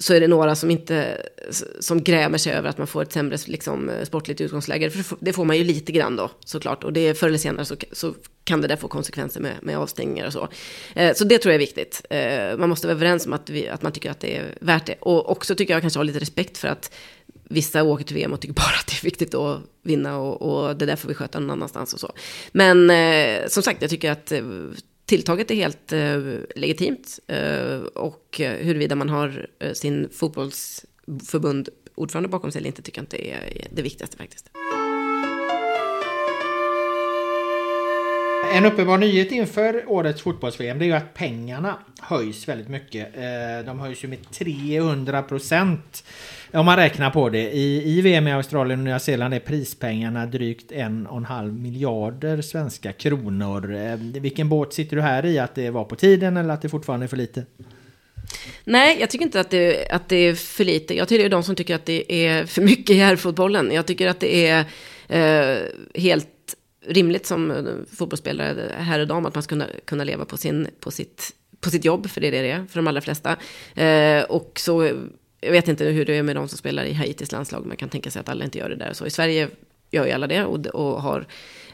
så 0.00 0.14
är 0.14 0.20
det 0.20 0.28
några 0.28 0.54
som 0.54 0.70
inte 0.70 1.26
som 1.80 2.02
grämer 2.02 2.38
sig 2.38 2.52
över 2.52 2.68
att 2.68 2.78
man 2.78 2.86
får 2.86 3.02
ett 3.02 3.12
sämre 3.12 3.38
liksom, 3.46 3.88
eh, 3.88 4.04
sportligt 4.04 4.40
utgångsläge. 4.40 4.90
För 4.90 5.16
det 5.20 5.32
får 5.32 5.44
man 5.44 5.58
ju 5.58 5.64
lite 5.64 5.92
grann 5.92 6.16
då 6.16 6.30
såklart. 6.44 6.84
Och 6.84 6.92
det, 6.92 7.14
förr 7.14 7.28
eller 7.28 7.38
senare 7.38 7.64
så, 7.64 7.76
så 7.92 8.14
kan 8.44 8.60
det 8.60 8.68
där 8.68 8.76
få 8.76 8.88
konsekvenser 8.88 9.40
med, 9.40 9.54
med 9.62 9.78
avstängningar 9.78 10.26
och 10.26 10.32
så. 10.32 10.48
Eh, 10.94 11.14
så 11.14 11.24
det 11.24 11.38
tror 11.38 11.52
jag 11.52 11.54
är 11.54 11.66
viktigt. 11.66 12.02
Eh, 12.10 12.58
man 12.58 12.68
måste 12.68 12.86
vara 12.86 12.96
överens 12.96 13.26
om 13.26 13.32
att, 13.32 13.50
vi, 13.50 13.68
att 13.68 13.82
man 13.82 13.92
tycker 13.92 14.10
att 14.10 14.20
det 14.20 14.36
är 14.36 14.58
värt 14.60 14.86
det. 14.86 14.94
Och 15.00 15.30
också 15.30 15.54
tycker 15.54 15.74
jag 15.74 15.80
kanske 15.80 15.98
ha 15.98 16.04
lite 16.04 16.20
respekt 16.20 16.58
för 16.58 16.68
att 16.68 16.94
vissa 17.44 17.82
åker 17.82 18.04
till 18.04 18.16
VM 18.16 18.32
och 18.32 18.40
tycker 18.40 18.54
bara 18.62 18.76
att 18.80 18.86
det 18.86 19.00
är 19.00 19.04
viktigt 19.04 19.34
att 19.34 19.60
vinna 19.82 20.18
och, 20.18 20.42
och 20.42 20.76
det 20.76 20.86
där 20.86 20.96
får 20.96 21.08
vi 21.08 21.14
sköta 21.14 21.40
någon 21.40 21.50
annanstans 21.50 21.94
och 21.94 22.00
så. 22.00 22.12
Men 22.52 22.90
eh, 22.90 23.48
som 23.48 23.62
sagt, 23.62 23.82
jag 23.82 23.90
tycker 23.90 24.10
att 24.10 24.32
eh, 24.32 24.42
tilltaget 25.06 25.50
är 25.50 25.54
helt 25.54 25.92
eh, 25.92 26.20
legitimt. 26.56 27.18
Eh, 27.26 27.80
och 27.80 28.40
eh, 28.40 28.66
huruvida 28.66 28.94
man 28.94 29.08
har 29.08 29.46
eh, 29.58 29.72
sin 29.72 30.08
fotbollsförbund 30.12 31.68
ordförande 31.94 32.28
bakom 32.28 32.52
sig 32.52 32.58
eller 32.58 32.68
inte 32.68 32.82
tycker 32.82 32.98
jag 32.98 33.04
inte 33.04 33.28
är 33.28 33.68
det 33.70 33.82
viktigaste 33.82 34.16
faktiskt. 34.16 34.50
En 38.54 38.64
uppenbar 38.64 38.98
nyhet 38.98 39.32
inför 39.32 39.84
årets 39.86 40.22
fotbolls-VM 40.22 40.78
det 40.78 40.84
är 40.84 40.86
ju 40.86 40.92
att 40.92 41.14
pengarna 41.14 41.78
höjs 42.00 42.48
väldigt 42.48 42.68
mycket. 42.68 43.16
Eh, 43.16 43.66
de 43.66 43.80
höjs 43.80 44.04
ju 44.04 44.08
med 44.08 44.30
300 44.30 45.22
procent. 45.22 46.04
Om 46.52 46.66
man 46.66 46.76
räknar 46.76 47.10
på 47.10 47.28
det. 47.28 47.50
I, 47.50 47.98
I 47.98 48.00
VM 48.00 48.28
i 48.28 48.32
Australien 48.32 48.80
och 48.80 48.84
Nya 48.84 48.98
Zeeland 48.98 49.34
är 49.34 49.38
prispengarna 49.38 50.26
drygt 50.26 50.72
en 50.72 51.06
och 51.06 51.16
en 51.16 51.24
halv 51.24 51.52
miljarder 51.52 52.42
svenska 52.42 52.92
kronor. 52.92 53.74
Eh, 53.74 53.96
vilken 53.96 54.48
båt 54.48 54.74
sitter 54.74 54.96
du 54.96 55.02
här 55.02 55.26
i? 55.26 55.38
Att 55.38 55.54
det 55.54 55.70
var 55.70 55.84
på 55.84 55.96
tiden 55.96 56.36
eller 56.36 56.54
att 56.54 56.62
det 56.62 56.68
fortfarande 56.68 57.06
är 57.06 57.08
för 57.08 57.16
lite? 57.16 57.44
Nej, 58.64 58.96
jag 59.00 59.10
tycker 59.10 59.24
inte 59.24 59.40
att 59.40 59.50
det, 59.50 59.88
att 59.90 60.08
det 60.08 60.16
är 60.16 60.34
för 60.34 60.64
lite. 60.64 60.96
Jag 60.96 61.08
tillhör 61.08 61.28
de 61.28 61.42
som 61.42 61.54
tycker 61.54 61.74
att 61.74 61.86
det 61.86 62.26
är 62.26 62.46
för 62.46 62.62
mycket 62.62 62.90
i 62.90 62.98
herrfotbollen. 62.98 63.70
Jag 63.72 63.86
tycker 63.86 64.08
att 64.08 64.20
det 64.20 64.48
är 64.48 64.64
eh, 65.08 65.58
helt 65.94 66.28
rimligt 66.86 67.26
som 67.26 67.66
fotbollsspelare, 67.96 68.72
herr 68.76 69.00
och 69.00 69.06
dam, 69.06 69.26
att 69.26 69.34
man 69.34 69.42
ska 69.42 69.48
kunna, 69.48 69.66
kunna 69.84 70.04
leva 70.04 70.24
på, 70.24 70.36
sin, 70.36 70.68
på, 70.80 70.90
sitt, 70.90 71.30
på 71.60 71.70
sitt 71.70 71.84
jobb, 71.84 72.10
för 72.10 72.20
det 72.20 72.26
är 72.26 72.32
det 72.32 72.42
det 72.42 72.50
är 72.50 72.64
för 72.66 72.78
de 72.78 72.86
allra 72.86 73.00
flesta. 73.00 73.36
Eh, 73.74 74.22
och 74.22 74.60
så, 74.60 74.90
jag 75.40 75.52
vet 75.52 75.68
inte 75.68 75.84
hur 75.84 76.04
det 76.04 76.14
är 76.14 76.22
med 76.22 76.36
de 76.36 76.48
som 76.48 76.58
spelar 76.58 76.84
i 76.84 76.92
Haitis 76.92 77.32
landslag, 77.32 77.66
man 77.66 77.76
kan 77.76 77.88
tänka 77.88 78.10
sig 78.10 78.20
att 78.20 78.28
alla 78.28 78.44
inte 78.44 78.58
gör 78.58 78.68
det 78.68 78.76
där. 78.76 78.92
Så 78.92 79.06
i 79.06 79.10
Sverige 79.10 79.48
gör 79.92 80.06
ju 80.06 80.12
alla 80.12 80.26
det 80.26 80.44
och, 80.44 80.66
och 80.66 81.02
har 81.02 81.26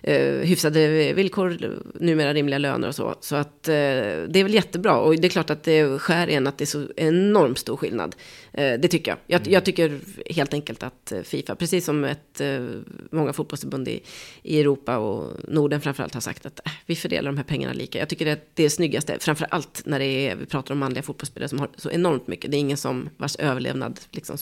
eh, 0.03 0.35
hyfsade 0.35 1.13
villkor, 1.13 1.59
numera 1.95 2.35
rimliga 2.35 2.59
löner 2.59 2.89
och 2.89 2.95
så. 2.95 3.15
Så 3.21 3.37
att 3.37 3.69
eh, 3.69 3.75
det 3.75 4.37
är 4.37 4.43
väl 4.43 4.55
jättebra. 4.55 4.97
Och 4.97 5.17
det 5.17 5.29
är 5.29 5.31
klart 5.31 5.51
att 5.51 5.63
det 5.63 5.99
skär 5.99 6.29
en 6.29 6.47
att 6.47 6.59
det 6.59 6.65
är 6.65 6.67
så 6.67 6.87
enormt 6.97 7.59
stor 7.59 7.77
skillnad. 7.77 8.17
Eh, 8.53 8.81
det 8.81 8.89
tycker 8.89 9.11
jag. 9.11 9.19
jag. 9.27 9.53
jag. 9.53 9.65
tycker 9.65 10.01
helt 10.31 10.55
enkelt 10.55 10.83
att 10.83 11.13
eh, 11.13 11.21
Fifa, 11.23 11.55
precis 11.55 11.85
som 11.85 12.05
ett, 12.05 12.41
eh, 12.41 12.67
många 13.11 13.33
fotbollsförbund 13.33 13.89
i, 13.89 14.03
i 14.43 14.61
Europa 14.61 14.99
och 14.99 15.33
Norden 15.49 15.81
framförallt 15.81 16.15
har 16.15 16.21
sagt 16.21 16.47
att 16.47 16.67
eh, 16.67 16.73
vi 16.87 16.97
fördelar 16.97 17.31
de 17.31 17.37
här 17.37 17.45
pengarna 17.45 17.73
lika. 17.73 17.99
Jag 17.99 18.09
tycker 18.09 18.25
det 18.25 18.31
är 18.31 18.41
det 18.55 18.71
snyggaste, 18.71 19.17
framförallt 19.21 19.83
när 19.85 19.99
det 19.99 20.05
är, 20.05 20.37
vi 20.37 20.47
pratar 20.47 20.75
om 20.75 20.79
manliga 20.79 21.03
fotbollsspelare 21.03 21.49
som 21.49 21.59
har 21.59 21.69
så 21.77 21.91
enormt 21.91 22.27
mycket. 22.27 22.51
Det 22.51 22.57
är 22.57 22.59
ingen 22.59 22.77
som 22.77 23.09
vars 23.17 23.37
överlevnad 23.37 24.01
liksom 24.11 24.37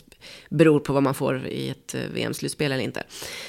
beror 0.49 0.80
på 0.80 0.92
vad 0.92 1.02
man 1.02 1.14
får 1.14 1.47
i 1.47 1.68
ett 1.68 1.95
eh, 1.95 2.00
VM-slutspel 2.14 2.73
eller 2.73 2.85
inte. 2.85 3.02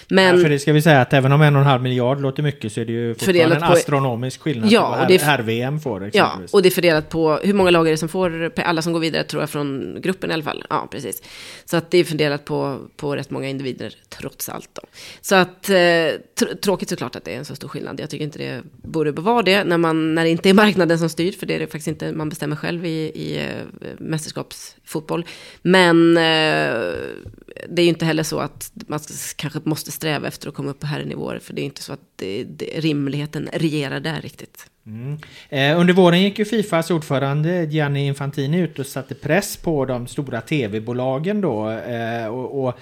Men, 0.10 0.17
ja, 0.24 0.38
för 0.38 0.50
det 0.50 0.60
ska 0.60 0.74
vi 0.74 0.82
säga 0.82 1.02
att 1.02 1.14
även 1.14 1.32
om 1.32 1.42
en 1.42 1.56
och 1.56 1.62
en 1.62 1.68
halv 1.68 1.82
miljard 1.82 2.22
låter 2.22 2.44
mycket 2.44 2.72
så 2.74 2.82
är 2.82 2.86
det 2.86 2.92
ju 2.92 3.16
fortfarande 3.16 3.56
en 3.56 3.62
på, 3.62 3.68
astronomisk 3.68 4.42
skillnad 4.42 4.72
ja, 4.72 4.82
på 4.82 5.14
vad 5.14 5.22
herr-VM 5.22 5.80
får. 5.80 6.10
Ja, 6.14 6.40
och 6.52 6.62
det 6.62 6.70
är 6.70 6.72
fördelat 6.72 7.10
på 7.10 7.40
hur 7.44 7.54
många 7.54 7.72
lag 7.72 7.88
är 7.88 7.92
det 7.92 7.98
som 7.98 8.10
får, 8.10 8.52
alla 8.56 8.82
som 8.82 8.94
går 8.94 9.00
vidare 9.00 9.24
tror 9.24 9.42
jag 9.42 9.50
från 9.50 9.98
gruppen 10.02 10.32
i 10.32 10.34
alla 10.34 10.44
fall. 10.44 10.64
Ja, 10.70 10.88
precis. 10.92 11.22
Så 11.66 11.78
att 11.78 11.92
det 11.92 11.98
är 11.98 12.04
fördelat 12.04 12.46
på, 12.46 12.78
på 12.96 13.16
rätt 13.16 13.30
många 13.30 13.50
individer 13.50 13.94
trots 14.10 14.50
allt 14.50 14.70
då. 14.74 14.82
Så 15.22 15.36
att 15.36 15.70
eh, 15.70 15.76
tr 16.40 16.56
tråkigt 16.62 16.90
såklart 16.90 17.16
att 17.16 17.26
det 17.26 17.34
är 17.34 17.38
en 17.38 17.46
så 17.46 17.56
stor 17.56 17.68
skillnad. 17.68 18.00
Jag 18.00 18.10
tycker 18.10 18.26
inte 18.26 18.40
det 18.40 18.62
borde 18.72 19.12
vara 19.12 19.42
det 19.42 19.64
när, 19.64 19.78
man, 19.78 20.16
när 20.16 20.24
det 20.24 20.30
inte 20.30 20.50
är 20.50 20.54
marknaden 20.54 21.00
som 21.00 21.10
styr, 21.10 21.32
för 21.32 21.46
det 21.46 21.56
är 21.56 21.60
det 21.60 21.68
faktiskt 21.68 21.88
inte 21.88 22.12
man 22.12 22.30
bestämmer 22.30 22.56
själv 22.56 22.86
i, 22.86 23.12
i 23.16 23.38
eh, 23.38 23.88
mästerskapsfotboll. 23.98 25.26
Men 25.62 26.18
eh, 26.18 26.24
det 27.70 27.82
är 27.82 27.84
ju 27.84 27.90
inte 27.90 28.06
heller 28.06 28.24
så 28.24 28.40
att 28.40 28.72
man 28.88 29.00
kanske 29.36 29.60
måste 29.64 29.92
sträva 29.92 30.07
efter 30.12 30.50
att 30.50 30.56
komma 30.56 30.72
upp 30.72 30.80
på 30.80 30.88
herrnivåer, 30.88 31.40
för 31.40 31.54
det 31.54 31.62
är 31.62 31.66
inte 31.66 31.84
så 31.84 31.94
att 31.94 32.02
det, 32.16 32.44
det, 32.44 32.66
rimligheten 32.66 33.50
regerar 33.54 34.00
där 34.00 34.22
riktigt. 34.22 34.70
Mm. 34.88 35.18
Eh, 35.50 35.80
under 35.80 35.94
våren 35.94 36.22
gick 36.22 36.40
ju 36.40 36.46
Fifas 36.46 36.92
ordförande 36.92 37.64
Gianni 37.64 38.08
Infantini 38.08 38.60
ut 38.60 38.80
och 38.80 38.86
satte 38.86 39.16
press 39.16 39.58
på 39.58 39.86
de 39.86 40.08
stora 40.08 40.42
tv-bolagen 40.42 41.42
då. 41.42 41.70
Eh, 41.70 42.28
och, 42.28 42.64
och 42.64 42.80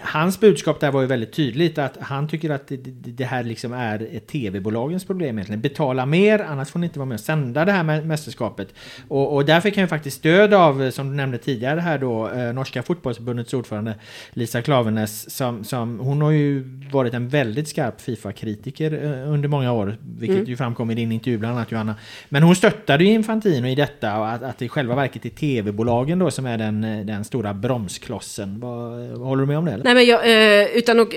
hans 0.00 0.40
budskap 0.40 0.80
där 0.80 0.90
var 0.90 1.00
ju 1.00 1.06
väldigt 1.06 1.32
tydligt 1.32 1.78
att 1.78 1.96
han 2.00 2.28
tycker 2.28 2.50
att 2.50 2.68
det, 2.68 2.76
det 2.76 3.24
här 3.24 3.42
liksom 3.42 3.72
är 3.72 4.08
ett 4.12 4.26
tv-bolagens 4.26 5.04
problem 5.04 5.38
egentligen. 5.38 5.60
Betala 5.60 6.06
mer, 6.06 6.38
annars 6.38 6.70
får 6.70 6.78
ni 6.78 6.86
inte 6.86 6.98
vara 6.98 7.06
med 7.06 7.14
och 7.14 7.20
sända 7.20 7.64
det 7.64 7.72
här 7.72 8.02
mästerskapet. 8.02 8.68
Och, 9.08 9.34
och 9.34 9.44
där 9.44 9.60
fick 9.60 9.76
han 9.76 9.84
ju 9.84 9.88
faktiskt 9.88 10.16
stöd 10.16 10.54
av, 10.54 10.90
som 10.90 11.08
du 11.08 11.14
nämnde 11.14 11.38
tidigare 11.38 11.80
här 11.80 11.98
då, 11.98 12.30
eh, 12.30 12.52
norska 12.52 12.82
fotbollsförbundets 12.82 13.54
ordförande 13.54 13.94
Lisa 14.30 14.62
Klaveness. 14.62 15.30
Som, 15.36 15.64
som, 15.64 15.98
hon 15.98 16.22
har 16.22 16.30
ju 16.30 16.62
varit 16.92 17.14
en 17.14 17.28
väldigt 17.28 17.68
skarp 17.68 18.00
Fifa-kritiker 18.00 19.04
eh, 19.04 19.32
under 19.32 19.48
många 19.48 19.72
år, 19.72 19.96
vilket 20.18 20.36
mm. 20.36 20.48
ju 20.48 20.56
framkom 20.56 20.90
i 20.90 20.94
din 20.94 21.12
intervju 21.12 21.25
bland 21.26 21.56
annat 21.56 21.72
Johanna. 21.72 21.94
Men 22.28 22.42
hon 22.42 22.56
stöttade 22.56 23.04
ju 23.04 23.10
Infantino 23.10 23.66
i 23.66 23.74
detta 23.74 24.18
och 24.18 24.28
att, 24.28 24.42
att 24.42 24.58
det 24.58 24.64
i 24.64 24.68
själva 24.68 24.94
verket 24.94 25.24
är 25.24 25.28
tv-bolagen 25.30 26.18
då 26.18 26.30
som 26.30 26.46
är 26.46 26.58
den, 26.58 27.06
den 27.06 27.24
stora 27.24 27.54
bromsklossen. 27.54 28.60
Vad, 28.60 29.08
vad 29.08 29.28
håller 29.28 29.40
du 29.40 29.46
med 29.46 29.58
om 29.58 29.64
det? 29.64 29.72
Eller? 29.72 29.84
Nej, 29.84 29.94
men 29.94 30.04
jag, 30.04 30.20
eh, 30.60 30.76
utan 30.76 31.00
att 31.00 31.08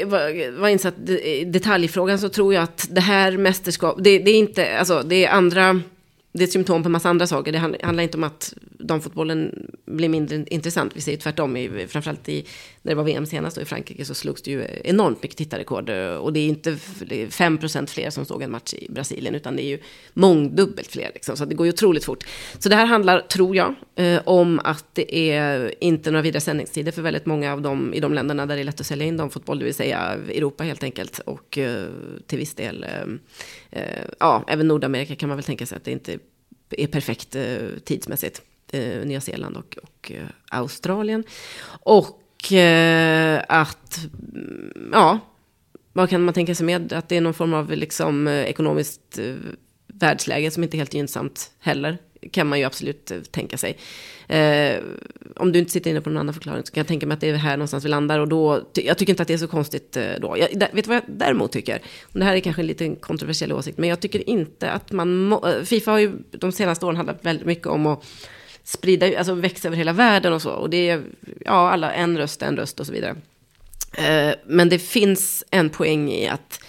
vara 0.57 0.69
insatt 0.69 1.09
i 1.09 1.45
detaljfrågan 1.45 2.19
så 2.19 2.29
tror 2.29 2.53
jag 2.53 2.63
att 2.63 2.87
det 2.91 3.01
här 3.01 3.37
mästerskapet, 3.37 4.03
det, 4.03 4.19
det, 4.19 4.31
är 4.31 4.39
inte, 4.39 4.77
alltså 4.79 5.03
det 5.05 5.25
är 5.25 5.31
andra 5.31 5.81
det 6.31 6.43
är 6.43 6.47
ett 6.47 6.51
symptom 6.51 6.83
på 6.83 6.87
en 6.87 6.91
massa 6.91 7.09
andra 7.09 7.27
saker. 7.27 7.51
Det 7.51 7.57
handlar 7.57 8.03
inte 8.03 8.17
om 8.17 8.23
att 8.23 8.53
damfotbollen 8.79 9.69
blir 9.85 10.09
mindre 10.09 10.45
intressant. 10.47 10.91
Vi 10.95 11.01
ser 11.01 11.11
ju 11.11 11.17
tvärtom, 11.17 11.57
i, 11.57 11.87
framförallt 11.87 12.29
i, 12.29 12.45
när 12.81 12.91
det 12.91 12.95
var 12.95 13.03
VM 13.03 13.25
senast 13.25 13.55
då 13.55 13.61
i 13.61 13.65
Frankrike 13.65 14.05
så 14.05 14.13
slogs 14.13 14.41
det 14.41 14.51
ju 14.51 14.65
enormt 14.83 15.23
mycket 15.23 15.37
tittarrekord. 15.37 15.89
Och 16.19 16.33
det 16.33 16.39
är 16.39 16.47
inte 16.47 16.71
5% 16.71 17.87
fler 17.87 18.09
som 18.09 18.25
såg 18.25 18.41
en 18.41 18.51
match 18.51 18.73
i 18.73 18.87
Brasilien, 18.89 19.35
utan 19.35 19.55
det 19.55 19.63
är 19.63 19.67
ju 19.67 19.79
mångdubbelt 20.13 20.91
fler. 20.91 21.11
Liksom, 21.13 21.37
så 21.37 21.45
det 21.45 21.55
går 21.55 21.65
ju 21.65 21.73
otroligt 21.73 22.05
fort. 22.05 22.23
Så 22.59 22.69
det 22.69 22.75
här 22.75 22.85
handlar, 22.85 23.19
tror 23.21 23.55
jag, 23.55 23.75
eh, 23.95 24.21
om 24.25 24.59
att 24.63 24.85
det 24.93 25.15
är 25.15 25.73
inte 25.83 26.11
några 26.11 26.21
vidare 26.21 26.41
sändningstider 26.41 26.91
för 26.91 27.01
väldigt 27.01 27.25
många 27.25 27.53
av 27.53 27.61
dem 27.61 27.93
i 27.93 27.99
de 27.99 28.13
länderna 28.13 28.45
där 28.45 28.55
det 28.55 28.61
är 28.61 28.65
lätt 28.65 28.79
att 28.79 28.87
sälja 28.87 29.05
in 29.05 29.17
damfotboll, 29.17 29.59
det 29.59 29.65
vill 29.65 29.73
säga 29.73 29.99
Europa 30.29 30.63
helt 30.63 30.83
enkelt. 30.83 31.19
Och 31.19 31.57
eh, 31.57 31.85
till 32.27 32.37
viss 32.37 32.53
del, 32.53 32.85
eh, 33.71 33.83
ja, 34.19 34.43
även 34.47 34.67
Nordamerika 34.67 35.15
kan 35.15 35.29
man 35.29 35.37
väl 35.37 35.45
tänka 35.45 35.65
sig 35.65 35.75
att 35.75 35.83
det 35.83 35.91
inte 35.91 36.19
är 36.69 36.87
perfekt 36.87 37.35
eh, 37.35 37.57
tidsmässigt 37.83 38.41
eh, 38.71 39.05
Nya 39.05 39.21
Zeeland 39.21 39.57
och, 39.57 39.77
och 39.83 40.11
eh, 40.11 40.27
Australien. 40.49 41.23
Och 41.83 42.53
eh, 42.53 43.43
att, 43.47 43.99
mm, 44.33 44.89
ja, 44.93 45.19
vad 45.93 46.09
kan 46.09 46.23
man 46.23 46.33
tänka 46.33 46.55
sig 46.55 46.65
med? 46.65 46.93
Att 46.93 47.09
det 47.09 47.17
är 47.17 47.21
någon 47.21 47.33
form 47.33 47.53
av 47.53 47.71
liksom, 47.71 48.27
eh, 48.27 48.43
ekonomiskt 48.43 49.19
eh, 49.19 49.35
världsläge 49.87 50.51
som 50.51 50.63
inte 50.63 50.77
är 50.77 50.79
helt 50.79 50.93
gynnsamt 50.93 51.51
heller. 51.59 51.97
Kan 52.31 52.47
man 52.47 52.59
ju 52.59 52.65
absolut 52.65 53.11
eh, 53.11 53.19
tänka 53.19 53.57
sig. 53.57 53.77
Eh, 54.27 54.79
om 55.35 55.51
du 55.51 55.59
inte 55.59 55.71
sitter 55.71 55.89
inne 55.89 56.01
på 56.01 56.09
någon 56.09 56.17
annan 56.17 56.33
förklaring 56.33 56.63
så 56.65 56.71
kan 56.71 56.81
jag 56.81 56.87
tänka 56.87 57.07
mig 57.07 57.15
att 57.15 57.21
det 57.21 57.29
är 57.29 57.33
här 57.33 57.57
någonstans 57.57 57.85
vi 57.85 57.89
landar. 57.89 58.19
Och 58.19 58.27
då, 58.27 58.61
jag 58.73 58.97
tycker 58.97 59.13
inte 59.13 59.21
att 59.21 59.27
det 59.27 59.33
är 59.33 59.37
så 59.37 59.47
konstigt 59.47 59.97
eh, 59.97 60.03
då. 60.21 60.37
Jag, 60.37 60.49
vet 60.49 60.73
du 60.73 60.81
vad 60.81 60.95
jag 60.95 61.03
däremot 61.07 61.51
tycker? 61.51 61.81
Och 62.03 62.19
det 62.19 62.25
här 62.25 62.35
är 62.35 62.39
kanske 62.39 62.61
en 62.61 62.67
lite 62.67 62.95
kontroversiell 62.95 63.53
åsikt. 63.53 63.77
Men 63.77 63.89
jag 63.89 63.99
tycker 63.99 64.29
inte 64.29 64.71
att 64.71 64.91
man... 64.91 65.33
Eh, 65.33 65.63
Fifa 65.63 65.91
har 65.91 65.99
ju 65.99 66.11
de 66.31 66.51
senaste 66.51 66.85
åren 66.85 66.95
handlat 66.95 67.25
väldigt 67.25 67.45
mycket 67.45 67.67
om 67.67 67.85
att 67.85 68.03
sprida, 68.63 69.17
alltså 69.17 69.33
växa 69.33 69.67
över 69.67 69.77
hela 69.77 69.93
världen 69.93 70.33
och 70.33 70.41
så. 70.41 70.51
Och 70.51 70.69
det 70.69 70.89
är, 70.89 71.03
ja, 71.45 71.69
alla 71.69 71.93
en 71.93 72.17
röst, 72.17 72.41
en 72.41 72.57
röst 72.57 72.79
och 72.79 72.85
så 72.85 72.93
vidare. 72.93 73.15
Eh, 73.93 74.35
men 74.45 74.69
det 74.69 74.79
finns 74.79 75.43
en 75.51 75.69
poäng 75.69 76.11
i 76.11 76.27
att 76.27 76.59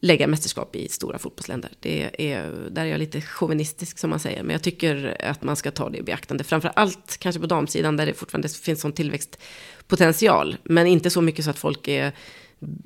lägga 0.00 0.26
mästerskap 0.26 0.76
i 0.76 0.88
stora 0.88 1.18
fotbollsländer. 1.18 1.70
Det 1.80 2.10
är, 2.32 2.52
där 2.70 2.82
är 2.82 2.86
jag 2.86 2.98
lite 2.98 3.20
chauvinistisk 3.20 3.98
som 3.98 4.10
man 4.10 4.20
säger. 4.20 4.42
Men 4.42 4.52
jag 4.52 4.62
tycker 4.62 5.16
att 5.20 5.42
man 5.42 5.56
ska 5.56 5.70
ta 5.70 5.90
det 5.90 5.98
i 5.98 6.02
beaktande. 6.02 6.44
Framför 6.44 6.72
allt 6.76 7.16
kanske 7.18 7.40
på 7.40 7.46
damsidan 7.46 7.96
där 7.96 8.06
det 8.06 8.14
fortfarande 8.14 8.48
finns 8.48 8.80
sån 8.80 8.92
tillväxtpotential. 8.92 10.56
Men 10.64 10.86
inte 10.86 11.10
så 11.10 11.20
mycket 11.20 11.44
så 11.44 11.50
att 11.50 11.58
folk 11.58 11.88
är 11.88 12.12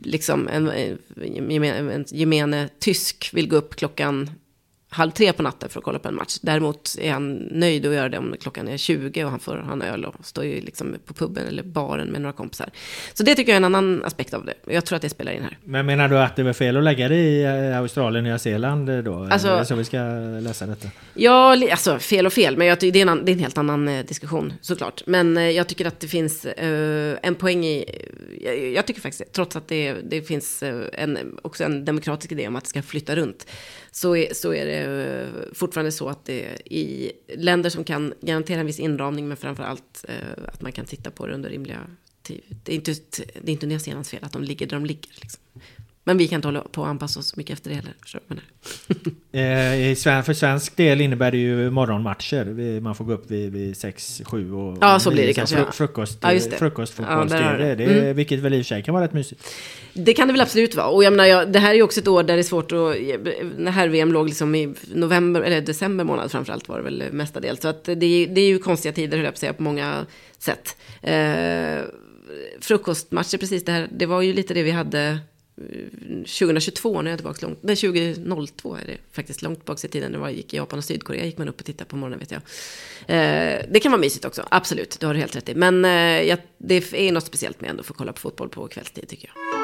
liksom 0.03 0.49
en, 0.49 0.69
en, 0.69 0.99
gemene, 1.49 1.93
en 1.95 2.05
gemene 2.09 2.69
tysk 2.79 3.31
vill 3.33 3.49
gå 3.49 3.57
upp 3.57 3.77
klockan 3.77 4.31
halv 4.95 5.11
tre 5.11 5.33
på 5.33 5.43
natten 5.43 5.69
för 5.69 5.81
att 5.81 5.85
kolla 5.85 5.99
på 5.99 6.09
en 6.09 6.15
match. 6.15 6.39
Däremot 6.43 6.97
är 7.01 7.13
han 7.13 7.35
nöjd 7.35 7.87
att 7.87 7.95
göra 7.95 8.09
det 8.09 8.19
om 8.19 8.35
klockan 8.41 8.69
är 8.69 8.77
20 8.77 9.25
och 9.25 9.31
han 9.31 9.41
får 9.41 9.57
ha 9.57 9.73
en 9.73 9.83
öl 9.83 10.05
och 10.05 10.15
står 10.23 10.45
ju 10.45 10.61
liksom 10.61 10.97
på 11.07 11.15
puben 11.15 11.47
eller 11.47 11.63
baren 11.63 12.09
med 12.09 12.21
några 12.21 12.33
kompisar. 12.33 12.71
Så 13.15 13.23
det 13.23 13.35
tycker 13.35 13.53
jag 13.53 13.63
är 13.63 13.67
en 13.67 13.75
annan 13.75 14.05
aspekt 14.05 14.35
av 14.35 14.45
det. 14.45 14.55
Jag 14.67 14.85
tror 14.85 14.97
att 14.97 15.03
det 15.03 15.09
spelar 15.09 15.33
in 15.33 15.43
här. 15.43 15.59
Men 15.65 15.87
menar 15.87 16.09
du 16.09 16.19
att 16.19 16.37
det 16.37 16.43
var 16.43 16.53
fel 16.53 16.77
att 16.77 16.85
lägga 16.85 17.09
det 17.09 17.17
i 17.17 17.43
eh, 17.43 17.79
Australien 17.79 18.25
och 18.25 18.29
Nya 18.29 18.39
Zeeland 18.39 19.05
då? 19.05 19.29
Alltså, 19.31 19.49
är 19.49 19.59
det 19.59 19.65
så 19.65 19.75
vi 19.75 19.85
ska 19.85 19.99
läsa 20.41 20.67
detta? 20.67 20.89
Ja, 21.15 21.71
alltså 21.71 21.99
fel 21.99 22.27
och 22.27 22.33
fel, 22.33 22.57
men 22.57 22.67
jag 22.67 22.81
tycker 22.81 22.93
det, 22.93 23.01
är 23.01 23.07
en, 23.07 23.25
det 23.25 23.33
är 23.33 23.35
en 23.35 23.39
helt 23.39 23.59
annan 23.59 23.89
eh, 23.89 24.05
diskussion 24.05 24.53
såklart. 24.61 25.03
Men 25.07 25.37
eh, 25.37 25.51
jag 25.51 25.67
tycker 25.67 25.87
att 25.87 26.01
det 26.01 26.09
finns 26.09 26.45
eh, 26.45 27.19
en 27.23 27.35
poäng 27.35 27.65
i, 27.65 27.85
jag, 28.41 28.59
jag, 28.59 28.87
tycker 28.87 29.01
faktiskt 29.01 29.33
trots 29.33 29.57
att 29.57 29.69
det, 29.69 29.93
det 29.93 30.23
finns 30.23 30.63
eh, 30.63 30.85
en, 30.93 31.39
också 31.43 31.65
en 31.65 31.85
demokratisk 31.85 32.33
idé 32.33 32.49
om 32.49 32.57
att 32.57 32.65
det 32.65 32.71
ska 32.71 32.83
flytta 32.83 33.17
runt, 33.17 33.47
så 33.93 34.17
är, 34.17 34.35
så 34.35 34.55
är 34.55 34.67
det 34.67 34.84
eh, 34.85 35.29
fortfarande 35.53 35.93
så 35.93 36.09
att 36.09 36.25
det 36.25 36.59
i 36.65 37.13
länder 37.37 37.71
som 37.71 37.85
kan 37.85 38.15
garantera 38.21 38.61
en 38.61 38.67
viss 38.67 38.81
inramning, 38.81 39.29
men 39.29 39.37
framför 39.37 39.63
allt 39.63 40.05
eh, 40.09 40.45
att 40.49 40.63
man 40.63 40.73
kan 40.73 40.85
titta 40.85 41.11
på 41.11 41.27
det 41.27 41.35
under 41.35 41.51
rimliga 41.51 41.81
tid. 42.23 42.43
Det 42.65 42.73
är 42.73 42.77
inte, 42.77 42.95
det 43.43 43.51
är 43.51 43.53
inte 43.53 43.67
Nya 43.67 43.79
Zeelands 43.79 44.11
fel 44.11 44.25
att 44.25 44.33
de 44.33 44.43
ligger 44.43 44.67
där 44.67 44.77
de 44.77 44.87
ligger. 44.87 45.11
Liksom. 45.21 45.43
Men 46.07 46.19
vi 46.19 46.29
kan 46.29 46.37
inte 46.37 46.49
hålla 46.49 46.61
på 46.61 46.81
och 46.81 46.89
anpassa 46.89 47.21
oss 47.21 47.37
mycket 47.37 47.53
efter 47.53 47.71
det 47.71 47.77
heller. 47.77 47.95
eh, 49.33 50.23
för 50.23 50.33
svensk 50.33 50.77
del 50.77 51.01
innebär 51.01 51.31
det 51.31 51.37
ju 51.37 51.71
morgonmatcher. 51.71 52.81
Man 52.81 52.95
får 52.95 53.05
gå 53.05 53.13
upp 53.13 53.31
vid, 53.31 53.53
vid 53.53 53.77
6, 53.77 54.23
7 54.25 54.53
och... 54.53 54.79
Ja, 54.81 54.99
så 54.99 55.11
blir 55.11 55.27
det 55.27 55.33
kanske. 55.33 55.57
Fru, 55.57 55.73
frukost, 55.73 56.19
ja, 56.23 56.33
det. 56.33 56.59
Frukostfotboll. 56.59 57.29
Ja, 57.31 57.53
det, 57.53 57.75
det, 57.75 57.85
mm. 57.85 58.17
Vilket 58.17 58.41
väl 58.41 58.55
i 58.55 58.61
och 58.61 58.65
för 58.65 58.69
sig 58.69 58.83
kan 58.83 58.95
vara 58.95 59.05
rätt 59.05 59.13
mysigt. 59.13 59.45
Det 59.93 60.13
kan 60.13 60.29
det 60.29 60.33
väl 60.33 60.41
absolut 60.41 60.75
vara. 60.75 60.87
Och 60.87 61.05
jag 61.05 61.13
menar, 61.13 61.25
jag, 61.25 61.53
det 61.53 61.59
här 61.59 61.71
är 61.71 61.75
ju 61.75 61.83
också 61.83 62.01
ett 62.01 62.09
år 62.09 62.23
där 62.23 62.35
det 62.35 62.41
är 62.41 62.43
svårt 62.43 62.73
att... 62.73 62.97
När 63.59 63.71
här-VM 63.71 64.13
låg 64.13 64.29
liksom 64.29 64.55
i 64.55 64.75
november, 64.95 65.41
eller 65.41 65.61
december 65.61 66.05
månad 66.05 66.31
framförallt 66.31 66.69
var 66.69 66.77
det 66.77 66.85
väl 66.85 67.05
mestadels. 67.13 67.61
Så 67.61 67.69
att 67.69 67.85
det, 67.85 67.95
det 68.27 68.41
är 68.41 68.49
ju 68.49 68.59
konstiga 68.59 68.93
tider, 68.93 69.17
höll 69.17 69.25
jag 69.25 69.33
på 69.33 69.37
att 69.37 69.41
säga, 69.41 69.53
på 69.53 69.63
många 69.63 70.07
sätt. 70.39 70.77
Eh, 71.03 71.79
frukostmatcher, 72.61 73.39
precis 73.39 73.65
det 73.65 73.73
här, 73.73 73.89
det 73.93 74.07
var 74.07 74.23
ju 74.23 74.33
lite 74.33 74.55
det 74.55 74.63
vi 74.63 74.71
hade 74.71 75.19
2022 75.57 77.03
när 77.03 77.11
jag 77.11 77.13
är 77.13 77.17
tillbaka 77.17 77.47
långt, 77.47 77.59
nej 77.63 77.77
2002 77.77 78.75
är 78.75 78.87
det 78.87 78.97
faktiskt 79.13 79.43
långt 79.43 79.65
bak 79.65 79.85
i 79.85 79.89
tiden, 79.89 80.13
när 80.13 80.19
jag 80.19 80.33
gick 80.33 80.55
i 80.55 80.57
Japan 80.57 80.79
och 80.79 80.85
Sydkorea, 80.85 81.25
gick 81.25 81.39
man 81.39 81.49
upp 81.49 81.61
och 81.61 81.67
tittade 81.67 81.91
på 81.91 81.97
morgonen 81.97 82.19
vet 82.19 82.31
jag. 82.31 82.41
Eh, 83.07 83.65
det 83.71 83.81
kan 83.81 83.93
vara 83.93 84.01
mysigt 84.01 84.25
också, 84.25 84.47
absolut, 84.51 85.01
Du 85.01 85.07
har 85.07 85.15
helt 85.15 85.37
rätt 85.37 85.49
i. 85.49 85.55
Men 85.55 85.85
eh, 85.85 86.23
jag, 86.23 86.39
det 86.59 86.93
är 86.93 87.13
något 87.13 87.27
speciellt 87.27 87.61
med 87.61 87.71
ändå 87.71 87.81
att 87.81 87.87
få 87.87 87.95
kolla 87.95 88.13
på 88.13 88.21
fotboll 88.21 88.49
på 88.49 88.69
kvällstid 88.69 89.09
tycker 89.09 89.33
jag. 89.35 89.64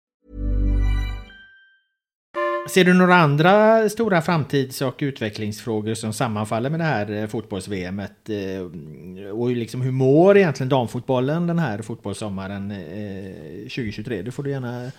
Ser 2.69 2.83
du 2.83 2.93
några 2.93 3.15
andra 3.15 3.89
stora 3.89 4.21
framtids 4.21 4.81
och 4.81 4.95
utvecklingsfrågor 4.99 5.93
som 5.93 6.13
sammanfaller 6.13 6.69
med 6.69 6.79
det 6.79 6.83
här 6.83 7.11
eh, 7.11 7.27
fotbolls-VMet? 7.27 8.29
Eh, 8.29 9.29
och 9.31 9.49
liksom 9.49 9.81
hur 9.81 9.91
mår 9.91 10.37
egentligen 10.37 10.69
damfotbollen 10.69 11.47
den 11.47 11.59
här 11.59 11.81
fotbollssommaren 11.81 12.71
eh, 12.71 13.61
2023? 13.61 14.21
Det 14.21 14.31
får 14.31 14.43
du 14.43 14.49
gärna 14.49 14.91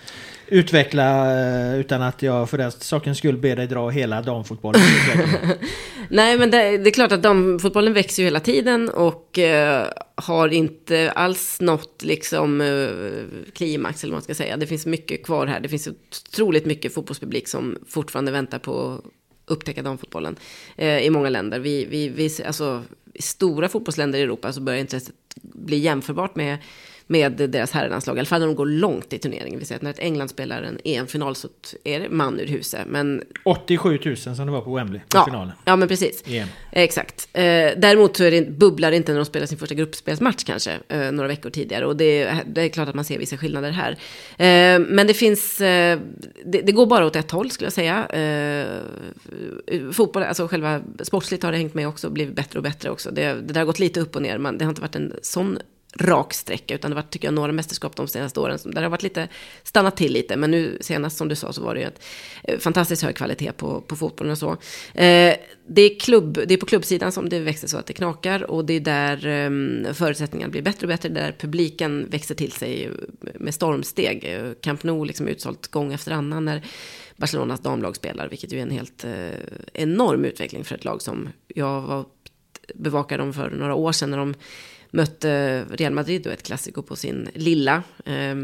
utveckla 0.47 1.37
utan 1.77 2.03
att 2.03 2.23
jag 2.23 2.51
för 2.51 2.59
den 2.59 2.73
sakens 2.73 3.19
skull 3.19 3.37
ber 3.37 3.57
dig 3.57 3.67
dra 3.67 3.89
hela 3.89 4.23
damfotbollen. 4.23 4.83
Nej, 6.09 6.39
men 6.39 6.51
det, 6.51 6.79
det, 6.79 6.91
är 6.91 6.95
klart 6.95 7.13
att 7.13 7.23
damfotbollen 7.23 7.93
växer 7.93 8.23
ju 8.23 8.27
hela 8.27 8.41
tiden 8.41 8.89
och 8.89 9.39
har 10.23 10.49
inte 10.49 11.11
alls 11.11 11.61
nått 11.61 12.03
liksom 12.03 12.61
eh, 12.61 13.51
klimax 13.53 14.05
eller 14.05 14.13
vad 14.13 14.17
man 14.17 14.23
ska 14.23 14.35
säga. 14.35 14.57
Det 14.57 14.67
finns 14.67 14.87
mycket 14.87 15.25
kvar 15.25 15.47
här. 15.47 15.61
Det 15.61 15.69
finns 15.69 15.89
otroligt 15.89 16.67
mycket 16.67 16.95
fotbollspublik 16.95 17.49
som 17.49 17.79
fortfarande 17.89 18.33
väntar 18.33 18.59
på 18.59 18.93
att 18.93 19.05
upptäcka 19.47 19.83
damfotbollen 19.83 20.37
eh, 20.77 20.99
i 20.99 21.11
många 21.11 21.29
länder. 21.29 21.59
Vi, 21.59 21.85
vi, 21.85 22.09
vi, 22.09 22.45
alltså, 22.47 22.83
I 23.15 23.23
stora 23.23 23.69
fotbollsländer 23.69 24.19
i 24.19 24.23
Europa 24.23 24.53
så 24.53 24.61
börjar 24.61 24.81
intresset 24.81 25.15
bli 25.43 25.77
jämförbart 25.77 26.37
med 26.37 26.59
med 27.07 27.33
deras 27.33 27.73
herrlandslag. 27.73 28.17
I 28.17 28.19
alla 28.19 28.27
fall 28.27 28.41
när 28.41 28.47
de 28.47 28.57
går 28.57 28.67
långt 28.67 29.13
i 29.13 29.19
turneringen. 29.19 29.59
Vi 29.59 29.65
säger 29.65 29.79
att 29.79 29.83
när 29.83 29.91
ett 29.91 29.99
England 29.99 30.29
spelar 30.29 30.63
en 30.63 30.79
EM-final 30.85 31.37
så 31.37 31.49
är 31.85 32.01
det 32.01 32.09
man 32.09 32.41
ur 32.41 32.47
huset. 32.47 32.81
Men... 32.87 33.23
87 33.45 33.99
000 34.05 34.17
som 34.17 34.35
det 34.35 34.53
var 34.53 34.61
på 34.61 34.75
Wembley 34.75 35.01
på 35.01 35.19
ja, 35.19 35.25
finalen. 35.25 35.53
Ja, 35.65 35.77
men 35.77 35.89
precis. 35.89 36.25
EM. 36.27 36.49
Exakt. 36.73 37.29
Eh, 37.33 37.43
däremot 37.77 38.17
så 38.17 38.25
är 38.25 38.31
det, 38.31 38.51
bubblar 38.51 38.91
det 38.91 38.97
inte 38.97 39.13
när 39.13 39.19
de 39.19 39.25
spelar 39.25 39.47
sin 39.47 39.59
första 39.59 39.75
gruppspelsmatch 39.75 40.45
kanske, 40.45 40.79
eh, 40.89 41.13
några 41.13 41.29
veckor 41.29 41.51
tidigare. 41.51 41.87
Och 41.87 41.97
det, 41.97 42.33
det, 42.47 42.63
är 42.63 42.69
klart 42.69 42.89
att 42.89 42.95
man 42.95 43.05
ser 43.05 43.19
vissa 43.19 43.37
skillnader 43.37 43.71
här. 43.71 43.91
Eh, 44.39 44.81
men 44.89 45.07
det 45.07 45.15
finns, 45.15 45.59
det, 45.59 45.99
det, 46.45 46.73
går 46.73 46.87
bara 46.87 47.07
åt 47.07 47.17
ett 47.17 47.31
håll 47.31 47.51
skulle 47.51 47.67
jag 47.67 47.73
säga. 47.73 48.07
Fotboll, 49.93 50.23
alltså 50.23 50.49
själva 50.49 50.81
sportsligt 51.03 51.43
har 51.43 51.53
det 51.53 51.59
hängt 51.59 51.75
med 51.75 51.89
också, 51.89 52.11
blivit 52.11 52.37
bättre 52.37 52.59
och 52.59 52.63
bättre 52.63 52.91
också. 52.91 53.11
Det, 53.11 53.23
det 53.23 53.53
där 53.53 53.61
har 53.61 53.67
gått 53.67 53.79
lite 53.79 54.01
upp 54.01 54.17
och 54.17 54.23
ner, 54.23 54.39
men 54.39 54.59
det 54.59 54.65
har 54.65 54.71
inte 54.71 54.83
varit 54.83 54.97
en 54.97 55.13
sån 55.23 55.59
rak 55.95 56.35
sträcka, 56.35 56.75
utan 56.75 56.91
det 56.91 56.97
har 56.97 57.03
varit, 57.03 57.11
tycker 57.11 57.29
jag, 57.29 57.35
några 57.35 57.53
mästerskap 57.53 57.97
de 57.97 58.09
senaste 58.09 58.41
åren 58.41 58.59
där 58.65 58.73
det 58.73 58.81
har 58.81 58.91
varit 58.91 59.03
lite, 59.03 59.29
stannat 59.63 59.97
till 59.97 60.13
lite. 60.13 60.37
Men 60.37 60.51
nu 60.51 60.79
senast, 60.81 61.17
som 61.17 61.29
du 61.29 61.35
sa, 61.35 61.53
så 61.53 61.63
var 61.63 61.75
det 61.75 61.81
ju 61.81 61.87
ett 61.87 62.03
eh, 62.45 62.59
fantastiskt 62.59 63.03
hög 63.03 63.17
kvalitet 63.17 63.53
på, 63.53 63.81
på 63.81 63.97
fotbollen 63.97 64.33
och 64.33 64.39
så. 64.39 64.51
Eh, 64.95 65.37
det, 65.67 65.83
är 65.83 66.01
klubb, 66.01 66.39
det 66.47 66.55
är 66.55 66.59
på 66.59 66.67
klubbsidan 66.67 67.13
som 67.13 67.29
det 67.29 67.41
växer 67.41 67.69
så 67.69 67.79
att 67.79 67.87
det 67.87 67.93
knakar 67.93 68.51
och 68.51 68.65
det 68.65 68.75
är 68.75 68.81
där 68.81 69.27
eh, 69.27 69.93
förutsättningarna 69.93 70.51
blir 70.51 70.63
bättre 70.63 70.87
och 70.87 70.89
bättre, 70.89 71.09
där 71.09 71.37
publiken 71.39 72.07
växer 72.11 72.35
till 72.35 72.53
sig 72.53 72.91
med 73.35 73.55
stormsteg. 73.55 74.39
Camp 74.61 74.83
Nou 74.83 75.05
liksom 75.05 75.29
utsålt 75.29 75.69
gång 75.69 75.93
efter 75.93 76.13
annan 76.13 76.45
när 76.45 76.63
Barcelonas 77.17 77.61
damlag 77.61 77.97
spelar, 77.97 78.29
vilket 78.29 78.53
ju 78.53 78.59
är 78.59 78.63
en 78.63 78.71
helt 78.71 79.05
eh, 79.05 79.39
enorm 79.73 80.25
utveckling 80.25 80.65
för 80.65 80.75
ett 80.75 80.85
lag 80.85 81.03
som 81.03 81.29
jag 81.49 81.81
var 81.81 82.05
bevakade 82.75 83.23
dem 83.23 83.33
för 83.33 83.51
några 83.51 83.75
år 83.75 83.93
sedan 83.93 84.11
när 84.11 84.19
de 84.19 84.35
mötte 84.93 85.65
Real 85.71 85.93
Madrid 85.93 86.27
och 86.27 86.33
ett 86.33 86.43
klassiko 86.43 86.83
på 86.83 86.97
sin 86.97 87.29
lilla 87.35 87.83
eh, 88.05 88.35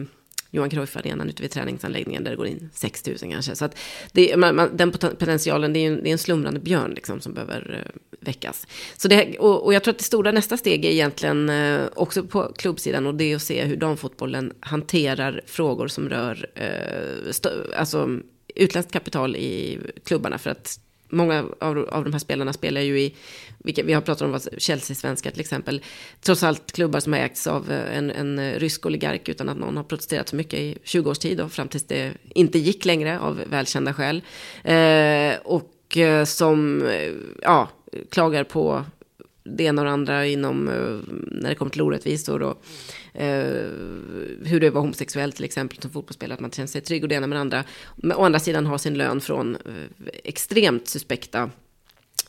Johan 0.50 0.70
Cruyff-arenan 0.70 1.28
ute 1.28 1.42
vid 1.42 1.50
träningsanläggningen 1.50 2.24
där 2.24 2.30
det 2.30 2.36
går 2.36 2.46
in 2.46 2.70
6 2.72 3.06
000 3.06 3.16
kanske. 3.18 3.56
Så 3.56 3.64
att 3.64 3.78
det, 4.12 4.36
man, 4.36 4.56
man, 4.56 4.76
den 4.76 4.92
potentialen, 4.92 5.72
det 5.72 5.78
är, 5.78 5.86
en, 5.86 6.02
det 6.02 6.10
är 6.10 6.12
en 6.12 6.18
slumrande 6.18 6.60
björn 6.60 6.92
liksom 6.94 7.20
som 7.20 7.34
behöver 7.34 7.84
eh, 7.84 8.00
väckas. 8.20 8.66
Så 8.96 9.08
det, 9.08 9.38
och, 9.38 9.64
och, 9.64 9.74
jag 9.74 9.84
tror 9.84 9.92
att 9.92 9.98
det 9.98 10.04
stora 10.04 10.32
nästa 10.32 10.56
steg 10.56 10.84
är 10.84 10.90
egentligen 10.90 11.48
eh, 11.48 11.80
också 11.94 12.22
på 12.22 12.52
klubbsidan 12.56 13.06
och 13.06 13.14
det 13.14 13.32
är 13.32 13.36
att 13.36 13.42
se 13.42 13.64
hur 13.64 13.76
damfotbollen 13.76 14.52
hanterar 14.60 15.40
frågor 15.46 15.88
som 15.88 16.08
rör 16.08 16.50
eh, 16.54 17.30
stö, 17.30 17.50
alltså 17.76 18.08
utländskt 18.54 18.92
kapital 18.92 19.36
i 19.36 19.78
klubbarna. 20.04 20.38
För 20.38 20.50
att 20.50 20.80
många 21.08 21.44
av, 21.60 21.88
av 21.90 22.04
de 22.04 22.12
här 22.12 22.20
spelarna 22.20 22.52
spelar 22.52 22.80
ju 22.80 23.00
i, 23.00 23.14
vilka, 23.58 23.82
vi 23.82 23.92
har 23.92 24.00
pratat 24.00 24.22
om 24.22 24.40
Chelsea-svenskar 24.58 25.30
till 25.30 25.40
exempel, 25.40 25.82
trots 26.20 26.42
allt 26.42 26.72
klubbar 26.72 27.00
som 27.00 27.12
har 27.12 27.20
ägts 27.20 27.46
av 27.46 27.72
eh, 27.72 27.96
en, 27.98 28.10
en 28.10 28.38
eh, 28.38 28.58
rysk 28.58 28.86
oligark 28.86 29.28
utan 29.28 29.48
att 29.48 29.58
någon 29.58 29.76
har 29.76 29.84
protesterat 29.84 30.28
så 30.28 30.36
mycket 30.36 30.60
i 30.60 30.78
20 30.84 31.10
års 31.10 31.18
tid 31.18 31.40
och 31.40 31.52
fram 31.52 31.68
tills 31.68 31.86
det 31.86 32.12
inte 32.28 32.58
gick 32.58 32.84
längre 32.84 33.20
av 33.20 33.42
välkända 33.50 33.94
skäl. 33.94 34.22
Eh, 34.64 35.36
och 35.44 35.96
eh, 35.96 36.24
som, 36.24 36.88
ja, 37.42 37.68
klagar 38.10 38.44
på 38.44 38.84
det 39.56 39.64
ena 39.64 39.82
och 39.82 39.86
det 39.86 39.92
andra 39.92 40.26
inom, 40.26 40.68
eh, 40.68 41.14
när 41.26 41.48
det 41.48 41.54
kommer 41.54 41.70
till 41.70 41.82
orättvisor 41.82 42.42
och 42.42 42.62
eh, 43.20 43.70
hur 44.44 44.60
det 44.60 44.70
var 44.70 44.80
homosexuell 44.80 45.32
till 45.32 45.44
exempel 45.44 45.82
som 45.82 45.90
fotbollsspelare, 45.90 46.34
att 46.34 46.40
man 46.40 46.50
känner 46.50 46.66
sig 46.66 46.80
trygg 46.80 47.02
och 47.02 47.08
det 47.08 47.14
ena 47.14 47.26
med 47.26 47.36
det 47.36 47.40
andra. 47.40 47.64
Men 47.96 48.16
å 48.16 48.24
andra 48.24 48.38
sidan 48.40 48.66
har 48.66 48.78
sin 48.78 48.94
lön 48.94 49.20
från 49.20 49.54
eh, 49.54 50.08
extremt 50.24 50.88
suspekta 50.88 51.50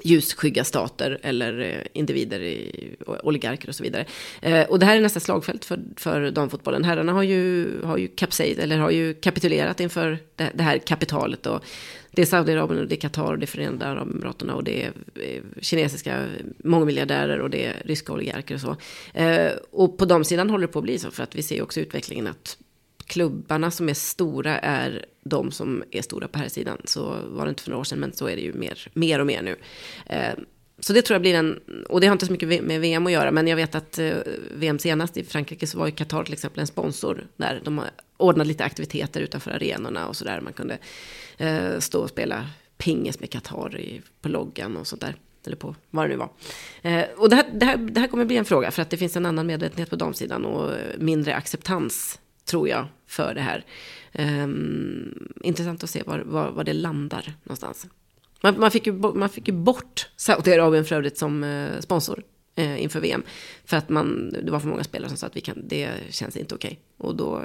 ljusskygga 0.04 0.64
stater 0.64 1.20
eller 1.22 1.60
eh, 1.60 1.82
individer, 1.94 2.40
i, 2.40 2.96
oligarker 3.24 3.70
och 3.70 3.76
så 3.76 3.84
vidare. 3.84 4.06
Eh, 4.42 4.62
och 4.62 4.80
det 4.80 4.86
här 4.86 4.98
är 4.98 5.02
nästa 5.02 5.20
slagfält 5.20 5.66
för, 5.66 5.80
för 5.96 6.32
damfotbollen. 6.32 6.84
Herrarna 6.84 7.14
har 7.14 7.24
ju, 7.24 7.68
har 7.84 7.98
ju 7.98 8.08
kapsejt, 8.08 8.62
eller 8.62 8.78
har 8.78 8.92
ju 8.92 9.14
kapitulerat 9.14 9.80
inför 9.80 10.18
det, 10.36 10.52
det 10.54 10.64
här 10.64 10.78
kapitalet. 10.78 11.46
Och 11.46 11.64
det 12.12 12.22
är 12.22 12.26
Saudiarabien 12.26 12.82
och 12.82 12.88
det 12.88 12.96
är 12.96 13.00
Qatar 13.00 13.32
och 13.32 13.40
det 13.40 13.46
är 13.46 13.48
Förenade 13.48 13.86
Arabemiraten 13.86 14.50
och 14.50 14.64
det 14.64 14.84
är 14.84 14.94
eh, 15.16 15.42
kinesiska 15.62 16.26
mångmiljardärer 16.58 17.40
och 17.40 17.50
det 17.50 17.66
är 17.66 17.82
ryska 17.86 18.14
oligarker 18.14 18.56
och 18.56 18.62
så. 18.62 18.76
Eh, 19.14 19.52
och 19.72 19.98
på 19.98 20.06
de 20.06 20.24
sidan 20.24 20.50
håller 20.50 20.68
det 20.68 20.74
på 20.74 20.80
att 20.80 20.84
bli 20.84 21.00
så 21.00 21.12
för 21.12 21.24
att 21.24 21.36
vi 21.36 21.44
ser 21.44 21.62
också 21.62 21.80
utvecklingen 21.80 22.28
att 22.28 22.58
klubbarna 23.06 23.72
som 23.72 23.90
är 23.90 23.94
stora 23.94 24.60
är 24.60 25.06
de 25.24 25.52
som 25.52 25.84
är 25.92 26.02
stora 26.02 26.28
på 26.28 26.40
här 26.40 26.50
sidan. 26.50 26.82
Så 26.86 27.16
var 27.28 27.46
det 27.46 27.50
inte 27.50 27.64
för 27.64 27.70
några 27.70 27.80
år 27.80 27.84
sedan, 27.84 28.00
men 28.00 28.14
så 28.14 28.28
är 28.28 28.36
det 28.36 28.42
ju 28.42 28.54
mer, 28.54 28.88
mer 28.94 29.20
och 29.20 29.28
mer 29.28 29.42
nu. 29.42 29.56
Eh, 30.06 30.34
så 30.80 30.94
det 30.94 31.02
tror 31.02 31.16
jag 31.16 31.22
blir 31.22 31.36
en, 31.36 31.60
och 31.90 32.02
det 32.02 32.08
har 32.08 32.12
inte 32.12 32.26
så 32.26 32.32
mycket 32.32 32.64
med 32.64 32.82
VM 32.82 33.06
att 33.06 33.12
göra, 33.12 33.32
men 33.32 33.48
jag 33.48 33.56
vet 33.56 33.76
att 33.76 34.00
VM 34.52 34.80
senast 34.80 35.18
i 35.18 35.24
Frankrike 35.24 35.68
så 35.68 35.80
var 35.80 35.86
ju 35.86 35.92
Qatar 35.92 36.24
till 36.24 36.34
exempel 36.34 36.60
en 36.60 36.68
sponsor 36.68 37.28
där 37.38 37.62
de 37.64 37.82
ordnade 38.18 38.48
lite 38.48 38.64
aktiviteter 38.64 39.22
utanför 39.22 39.52
arenorna 39.52 40.08
och 40.08 40.16
sådär. 40.16 40.42
Man 40.42 40.54
kunde 40.54 40.78
eh, 41.40 41.80
stå 41.80 42.02
och 42.02 42.10
spela 42.10 42.48
pingis 42.78 43.20
med 43.20 43.30
Qatar 43.30 44.02
på 44.22 44.30
loggan 44.30 44.78
och 44.78 44.88
sånt 44.88 45.02
där. 45.02 45.16
Eller 45.46 45.56
på 45.56 45.76
vad 45.90 46.06
det 46.06 46.10
nu 46.10 46.16
var. 46.16 46.30
Eh, 46.82 47.06
och 47.18 47.30
det 47.30 47.36
här, 47.36 47.46
det, 47.54 47.66
här, 47.66 47.78
det 47.78 48.00
här 48.00 48.08
kommer 48.08 48.26
bli 48.26 48.38
en 48.38 48.46
fråga 48.46 48.72
för 48.72 48.82
att 48.82 48.90
det 48.90 48.98
finns 48.98 49.16
en 49.16 49.26
annan 49.26 49.48
medvetenhet 49.48 49.90
på 49.90 49.96
damsidan 49.96 50.46
och 50.46 50.72
mindre 50.98 51.36
acceptans 51.36 52.20
tror 52.46 52.70
jag, 52.70 52.86
för 53.08 53.34
det 53.34 53.42
här. 53.42 53.66
Eh, 54.12 54.48
intressant 55.48 55.84
att 55.84 55.90
se 55.90 56.04
var, 56.06 56.20
var, 56.20 56.52
var, 56.52 56.64
det 56.64 56.74
landar 56.74 57.34
någonstans. 57.44 57.88
Man, 58.44 58.60
man, 58.60 58.72
fick 58.72 58.88
ju, 58.88 58.94
man 58.94 59.30
fick 59.30 59.48
ju 59.48 59.54
bort 59.54 60.10
Saudiarabien 60.16 60.86
för 60.86 60.96
övrigt 60.96 61.18
som 61.18 61.44
eh, 61.44 61.80
sponsor 61.80 62.24
eh, 62.60 62.84
inför 62.84 63.00
VM. 63.00 63.24
För 63.66 63.78
att 63.78 63.90
man, 63.90 64.30
det 64.44 64.52
var 64.52 64.60
för 64.60 64.68
många 64.68 64.84
spelare 64.84 65.10
som 65.10 65.18
sa 65.18 65.28
att 65.28 65.36
vi 65.36 65.42
kan, 65.42 65.68
det 65.68 65.90
känns 66.10 66.38
inte 66.38 66.56
okej. 66.56 66.80
Okay. 66.98 67.08
Och 67.10 67.16
då, 67.16 67.44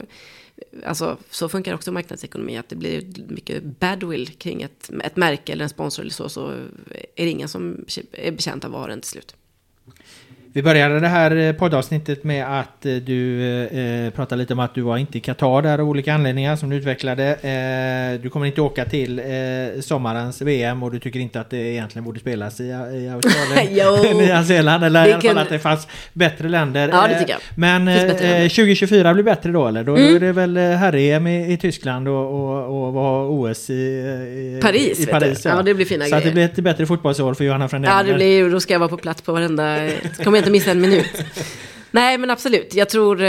alltså 0.84 1.18
så 1.30 1.48
funkar 1.48 1.74
också 1.74 1.92
marknadsekonomi, 1.92 2.56
att 2.56 2.68
det 2.68 2.76
blir 2.76 3.04
mycket 3.28 3.62
badwill 3.64 4.28
kring 4.28 4.62
ett, 4.62 4.90
ett 5.04 5.16
märke 5.16 5.52
eller 5.52 5.62
en 5.62 5.68
sponsor 5.68 6.02
eller 6.02 6.12
så, 6.12 6.28
så 6.28 6.48
är 7.16 7.24
det 7.24 7.30
ingen 7.30 7.48
som 7.48 7.84
är 8.12 8.30
betjänt 8.30 8.64
av 8.64 8.70
varan 8.70 9.00
till 9.00 9.10
slut. 9.10 9.36
Vi 10.56 10.62
började 10.62 11.00
det 11.00 11.08
här 11.08 11.36
eh, 11.36 11.52
poddavsnittet 11.52 12.24
med 12.24 12.60
att 12.60 12.86
eh, 12.86 12.94
du 12.94 13.42
eh, 13.66 14.10
pratade 14.10 14.40
lite 14.40 14.52
om 14.52 14.60
att 14.60 14.74
du 14.74 14.80
var 14.80 14.96
inte 14.96 15.18
i 15.18 15.20
Qatar 15.20 15.62
där 15.62 15.78
av 15.78 15.88
olika 15.88 16.14
anledningar 16.14 16.56
som 16.56 16.70
du 16.70 16.76
utvecklade. 16.76 17.24
Eh, 17.34 18.22
du 18.22 18.30
kommer 18.30 18.46
inte 18.46 18.60
åka 18.60 18.84
till 18.84 19.18
eh, 19.18 19.80
sommarens 19.80 20.42
VM 20.42 20.82
och 20.82 20.92
du 20.92 20.98
tycker 20.98 21.20
inte 21.20 21.40
att 21.40 21.50
det 21.50 21.56
egentligen 21.56 22.04
borde 22.04 22.20
spelas 22.20 22.60
i, 22.60 22.64
i 22.64 23.08
Australien, 23.08 24.16
Nya 24.18 24.44
Zeeland 24.44 24.84
eller 24.84 25.08
i 25.08 25.12
alla 25.12 25.22
fall 25.22 25.38
att 25.38 25.48
det 25.48 25.58
fanns 25.58 25.88
bättre 26.12 26.48
länder. 26.48 26.88
Ja, 26.92 27.08
det 27.08 27.18
tycker 27.18 27.32
jag. 27.32 27.40
Men 27.56 27.88
eh, 27.88 28.48
2024 28.48 29.14
blir 29.14 29.24
bättre 29.24 29.52
då 29.52 29.66
eller? 29.66 29.84
Då, 29.84 29.96
mm. 29.96 30.08
då 30.08 30.16
är 30.16 30.20
det 30.20 30.32
väl 30.32 30.56
herr-EM 30.56 31.26
i, 31.26 31.52
i, 31.52 31.56
Tyskland 31.56 32.08
och, 32.08 32.14
och, 32.14 32.86
och 32.86 32.92
var 32.92 33.28
OS 33.30 33.70
i, 33.70 33.74
i 33.74 34.58
Paris. 34.62 35.00
I 35.00 35.06
Paris 35.06 35.44
ja. 35.44 35.56
ja. 35.56 35.62
det 35.62 35.74
blir 35.74 35.86
fina 35.86 36.04
Så 36.04 36.10
grejer. 36.10 36.18
att 36.18 36.24
det 36.24 36.32
blir 36.32 36.44
ett 36.44 36.56
bättre 36.56 36.86
fotbollsår 36.86 37.34
för 37.34 37.44
Johanna 37.44 37.68
Fränell. 37.68 37.90
Ja, 37.90 38.02
det 38.02 38.14
blir, 38.14 38.50
då 38.50 38.60
ska 38.60 38.72
jag 38.72 38.80
vara 38.80 38.90
på 38.90 38.96
plats 38.96 39.22
på 39.22 39.32
varenda 39.32 39.78
inte 40.44 40.52
missa 40.52 40.70
en 40.70 40.80
minut. 40.80 41.22
Nej, 41.90 42.18
men 42.18 42.30
absolut. 42.30 42.74
Jag 42.74 42.88
tror 42.88 43.16
eh, 43.22 43.26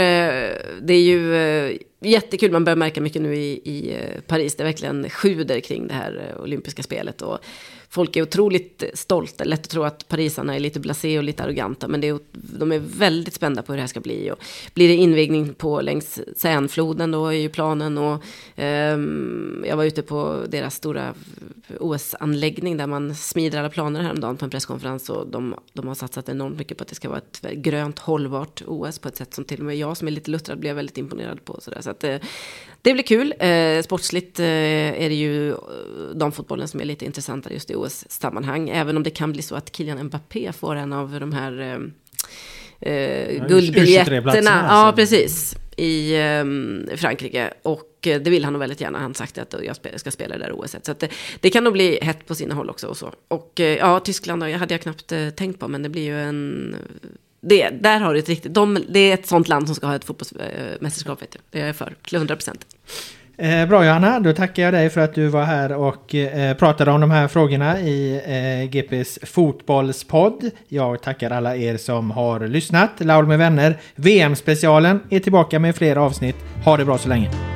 det 0.80 0.94
är 0.94 1.02
ju 1.02 1.36
eh, 1.36 1.76
jättekul. 2.10 2.52
Man 2.52 2.64
börjar 2.64 2.76
märka 2.76 3.00
mycket 3.00 3.22
nu 3.22 3.34
i, 3.34 3.60
i 3.64 3.94
eh, 3.94 4.20
Paris. 4.26 4.54
Det 4.54 4.64
verkligen 4.64 5.10
sjuder 5.10 5.60
kring 5.60 5.88
det 5.88 5.94
här 5.94 6.32
eh, 6.36 6.42
olympiska 6.42 6.82
spelet. 6.82 7.22
Och 7.22 7.38
folk 7.88 8.16
är 8.16 8.22
otroligt 8.22 8.84
stolta. 8.94 9.44
Lätt 9.44 9.60
att 9.60 9.70
tro 9.70 9.82
att 9.82 10.08
parisarna 10.08 10.54
är 10.54 10.60
lite 10.60 10.80
blasé 10.80 11.18
och 11.18 11.24
lite 11.24 11.44
arroganta. 11.44 11.88
Men 11.88 12.00
det 12.00 12.08
är, 12.08 12.18
de 12.32 12.72
är 12.72 12.78
väldigt 12.78 13.34
spända 13.34 13.62
på 13.62 13.72
hur 13.72 13.76
det 13.76 13.82
här 13.82 13.88
ska 13.88 14.00
bli. 14.00 14.30
Och 14.30 14.38
blir 14.74 14.88
det 14.88 14.94
invigning 14.94 15.54
på 15.54 15.80
längs 15.80 16.20
Seinfloden 16.36 17.10
då 17.10 17.26
är 17.26 17.32
ju 17.32 17.48
planen. 17.48 17.98
Och, 17.98 18.22
um, 18.56 19.64
jag 19.68 19.76
var 19.76 19.84
ute 19.84 20.02
på 20.02 20.44
deras 20.48 20.74
stora 20.74 21.14
OS-anläggning 21.80 22.76
där 22.76 22.86
man 22.86 23.14
smider 23.14 23.58
alla 23.58 23.70
planer 23.70 24.02
häromdagen 24.02 24.36
på 24.36 24.44
en 24.44 24.50
presskonferens. 24.50 25.10
Och 25.10 25.26
de, 25.26 25.54
de 25.72 25.88
har 25.88 25.94
satsat 25.94 26.28
enormt 26.28 26.58
mycket 26.58 26.78
på 26.78 26.82
att 26.82 26.88
det 26.88 26.94
ska 26.94 27.08
vara 27.08 27.18
ett 27.18 27.52
grönt 27.52 27.98
hållbart 27.98 28.62
OS 28.66 28.98
på 28.98 29.08
ett 29.08 29.16
sätt 29.16 29.34
som 29.34 29.44
till 29.44 29.58
och 29.58 29.66
med 29.66 29.76
jag 29.76 29.96
som 29.96 30.08
är 30.08 30.12
lite 30.12 30.30
luttrad 30.30 30.58
blev 30.58 30.76
väldigt 30.76 30.98
imponerad 30.98 31.44
på. 31.44 31.60
Så, 31.60 31.72
så 31.80 31.90
att, 31.96 32.04
eh, 32.04 32.28
det 32.86 32.92
blir 32.92 33.02
kul. 33.02 33.34
Eh, 33.38 33.82
sportsligt 33.82 34.40
eh, 34.40 34.46
är 35.04 35.08
det 35.08 35.14
ju 35.14 35.50
eh, 35.50 35.56
damfotbollen 36.14 36.68
som 36.68 36.80
är 36.80 36.84
lite 36.84 37.04
intressantare 37.04 37.54
just 37.54 37.70
i 37.70 37.74
OS-sammanhang. 37.74 38.68
Även 38.68 38.96
om 38.96 39.02
det 39.02 39.10
kan 39.10 39.32
bli 39.32 39.42
så 39.42 39.54
att 39.54 39.76
Kylian 39.76 40.04
Mbappé 40.04 40.52
får 40.52 40.76
en 40.76 40.92
av 40.92 41.20
de 41.20 41.32
här 41.32 41.60
eh, 41.60 42.90
eh 42.92 43.36
ja, 43.36 43.46
guldbiljetterna. 43.46 44.66
Ja, 44.68 44.92
precis. 44.96 45.56
I 45.76 46.14
eh, 46.14 46.44
Frankrike. 46.96 47.52
Och 47.62 47.92
det 48.00 48.26
vill 48.26 48.44
han 48.44 48.52
nog 48.52 48.60
väldigt 48.60 48.80
gärna. 48.80 48.98
Han 48.98 49.14
sagt 49.14 49.38
att 49.38 49.54
jag 49.64 50.00
ska 50.00 50.10
spela 50.10 50.38
det 50.38 50.44
där 50.44 50.60
OS. 50.60 50.76
Så 50.82 50.94
det, 50.98 51.08
det, 51.40 51.50
kan 51.50 51.64
nog 51.64 51.72
bli 51.72 51.98
hett 52.02 52.26
på 52.26 52.34
sina 52.34 52.54
håll 52.54 52.70
också. 52.70 52.86
Och, 52.86 52.96
så. 52.96 53.12
och 53.28 53.60
ja, 53.60 54.00
Tyskland 54.00 54.42
hade 54.42 54.74
jag 54.74 54.80
knappt 54.80 55.12
tänkt 55.36 55.60
på. 55.60 55.68
Men 55.68 55.82
det 55.82 55.88
blir 55.88 56.04
ju 56.04 56.20
en 56.20 56.76
det, 57.40 57.68
där 57.70 58.00
har 58.00 58.14
du 58.14 58.18
ett 58.18 58.28
riktigt, 58.28 58.54
de, 58.54 58.78
det 58.88 58.98
är 58.98 59.14
ett 59.14 59.26
sånt 59.26 59.48
land 59.48 59.66
som 59.66 59.74
ska 59.74 59.86
ha 59.86 59.96
ett 59.96 60.04
fotbollsmästerskap, 60.04 61.22
vet 61.22 61.30
du. 61.30 61.38
Det 61.50 61.60
är 61.60 61.66
jag 61.66 61.76
för, 61.76 61.94
till 62.02 62.16
100 62.16 62.36
procent. 62.36 62.66
Eh, 63.38 63.68
bra 63.68 63.84
Johanna, 63.84 64.20
då 64.20 64.32
tackar 64.32 64.62
jag 64.62 64.74
dig 64.74 64.90
för 64.90 65.00
att 65.00 65.14
du 65.14 65.28
var 65.28 65.44
här 65.44 65.72
och 65.72 66.14
eh, 66.14 66.56
pratade 66.56 66.90
om 66.90 67.00
de 67.00 67.10
här 67.10 67.28
frågorna 67.28 67.80
i 67.80 68.22
eh, 68.26 68.70
GPs 68.70 69.18
fotbollspodd. 69.22 70.50
Jag 70.68 71.02
tackar 71.02 71.30
alla 71.30 71.56
er 71.56 71.76
som 71.76 72.10
har 72.10 72.40
lyssnat. 72.40 72.90
Laul 72.98 73.26
med 73.26 73.38
vänner, 73.38 73.78
VM-specialen 73.94 75.00
är 75.10 75.20
tillbaka 75.20 75.58
med 75.58 75.76
fler 75.76 75.96
avsnitt. 75.96 76.36
Ha 76.64 76.76
det 76.76 76.84
bra 76.84 76.98
så 76.98 77.08
länge. 77.08 77.55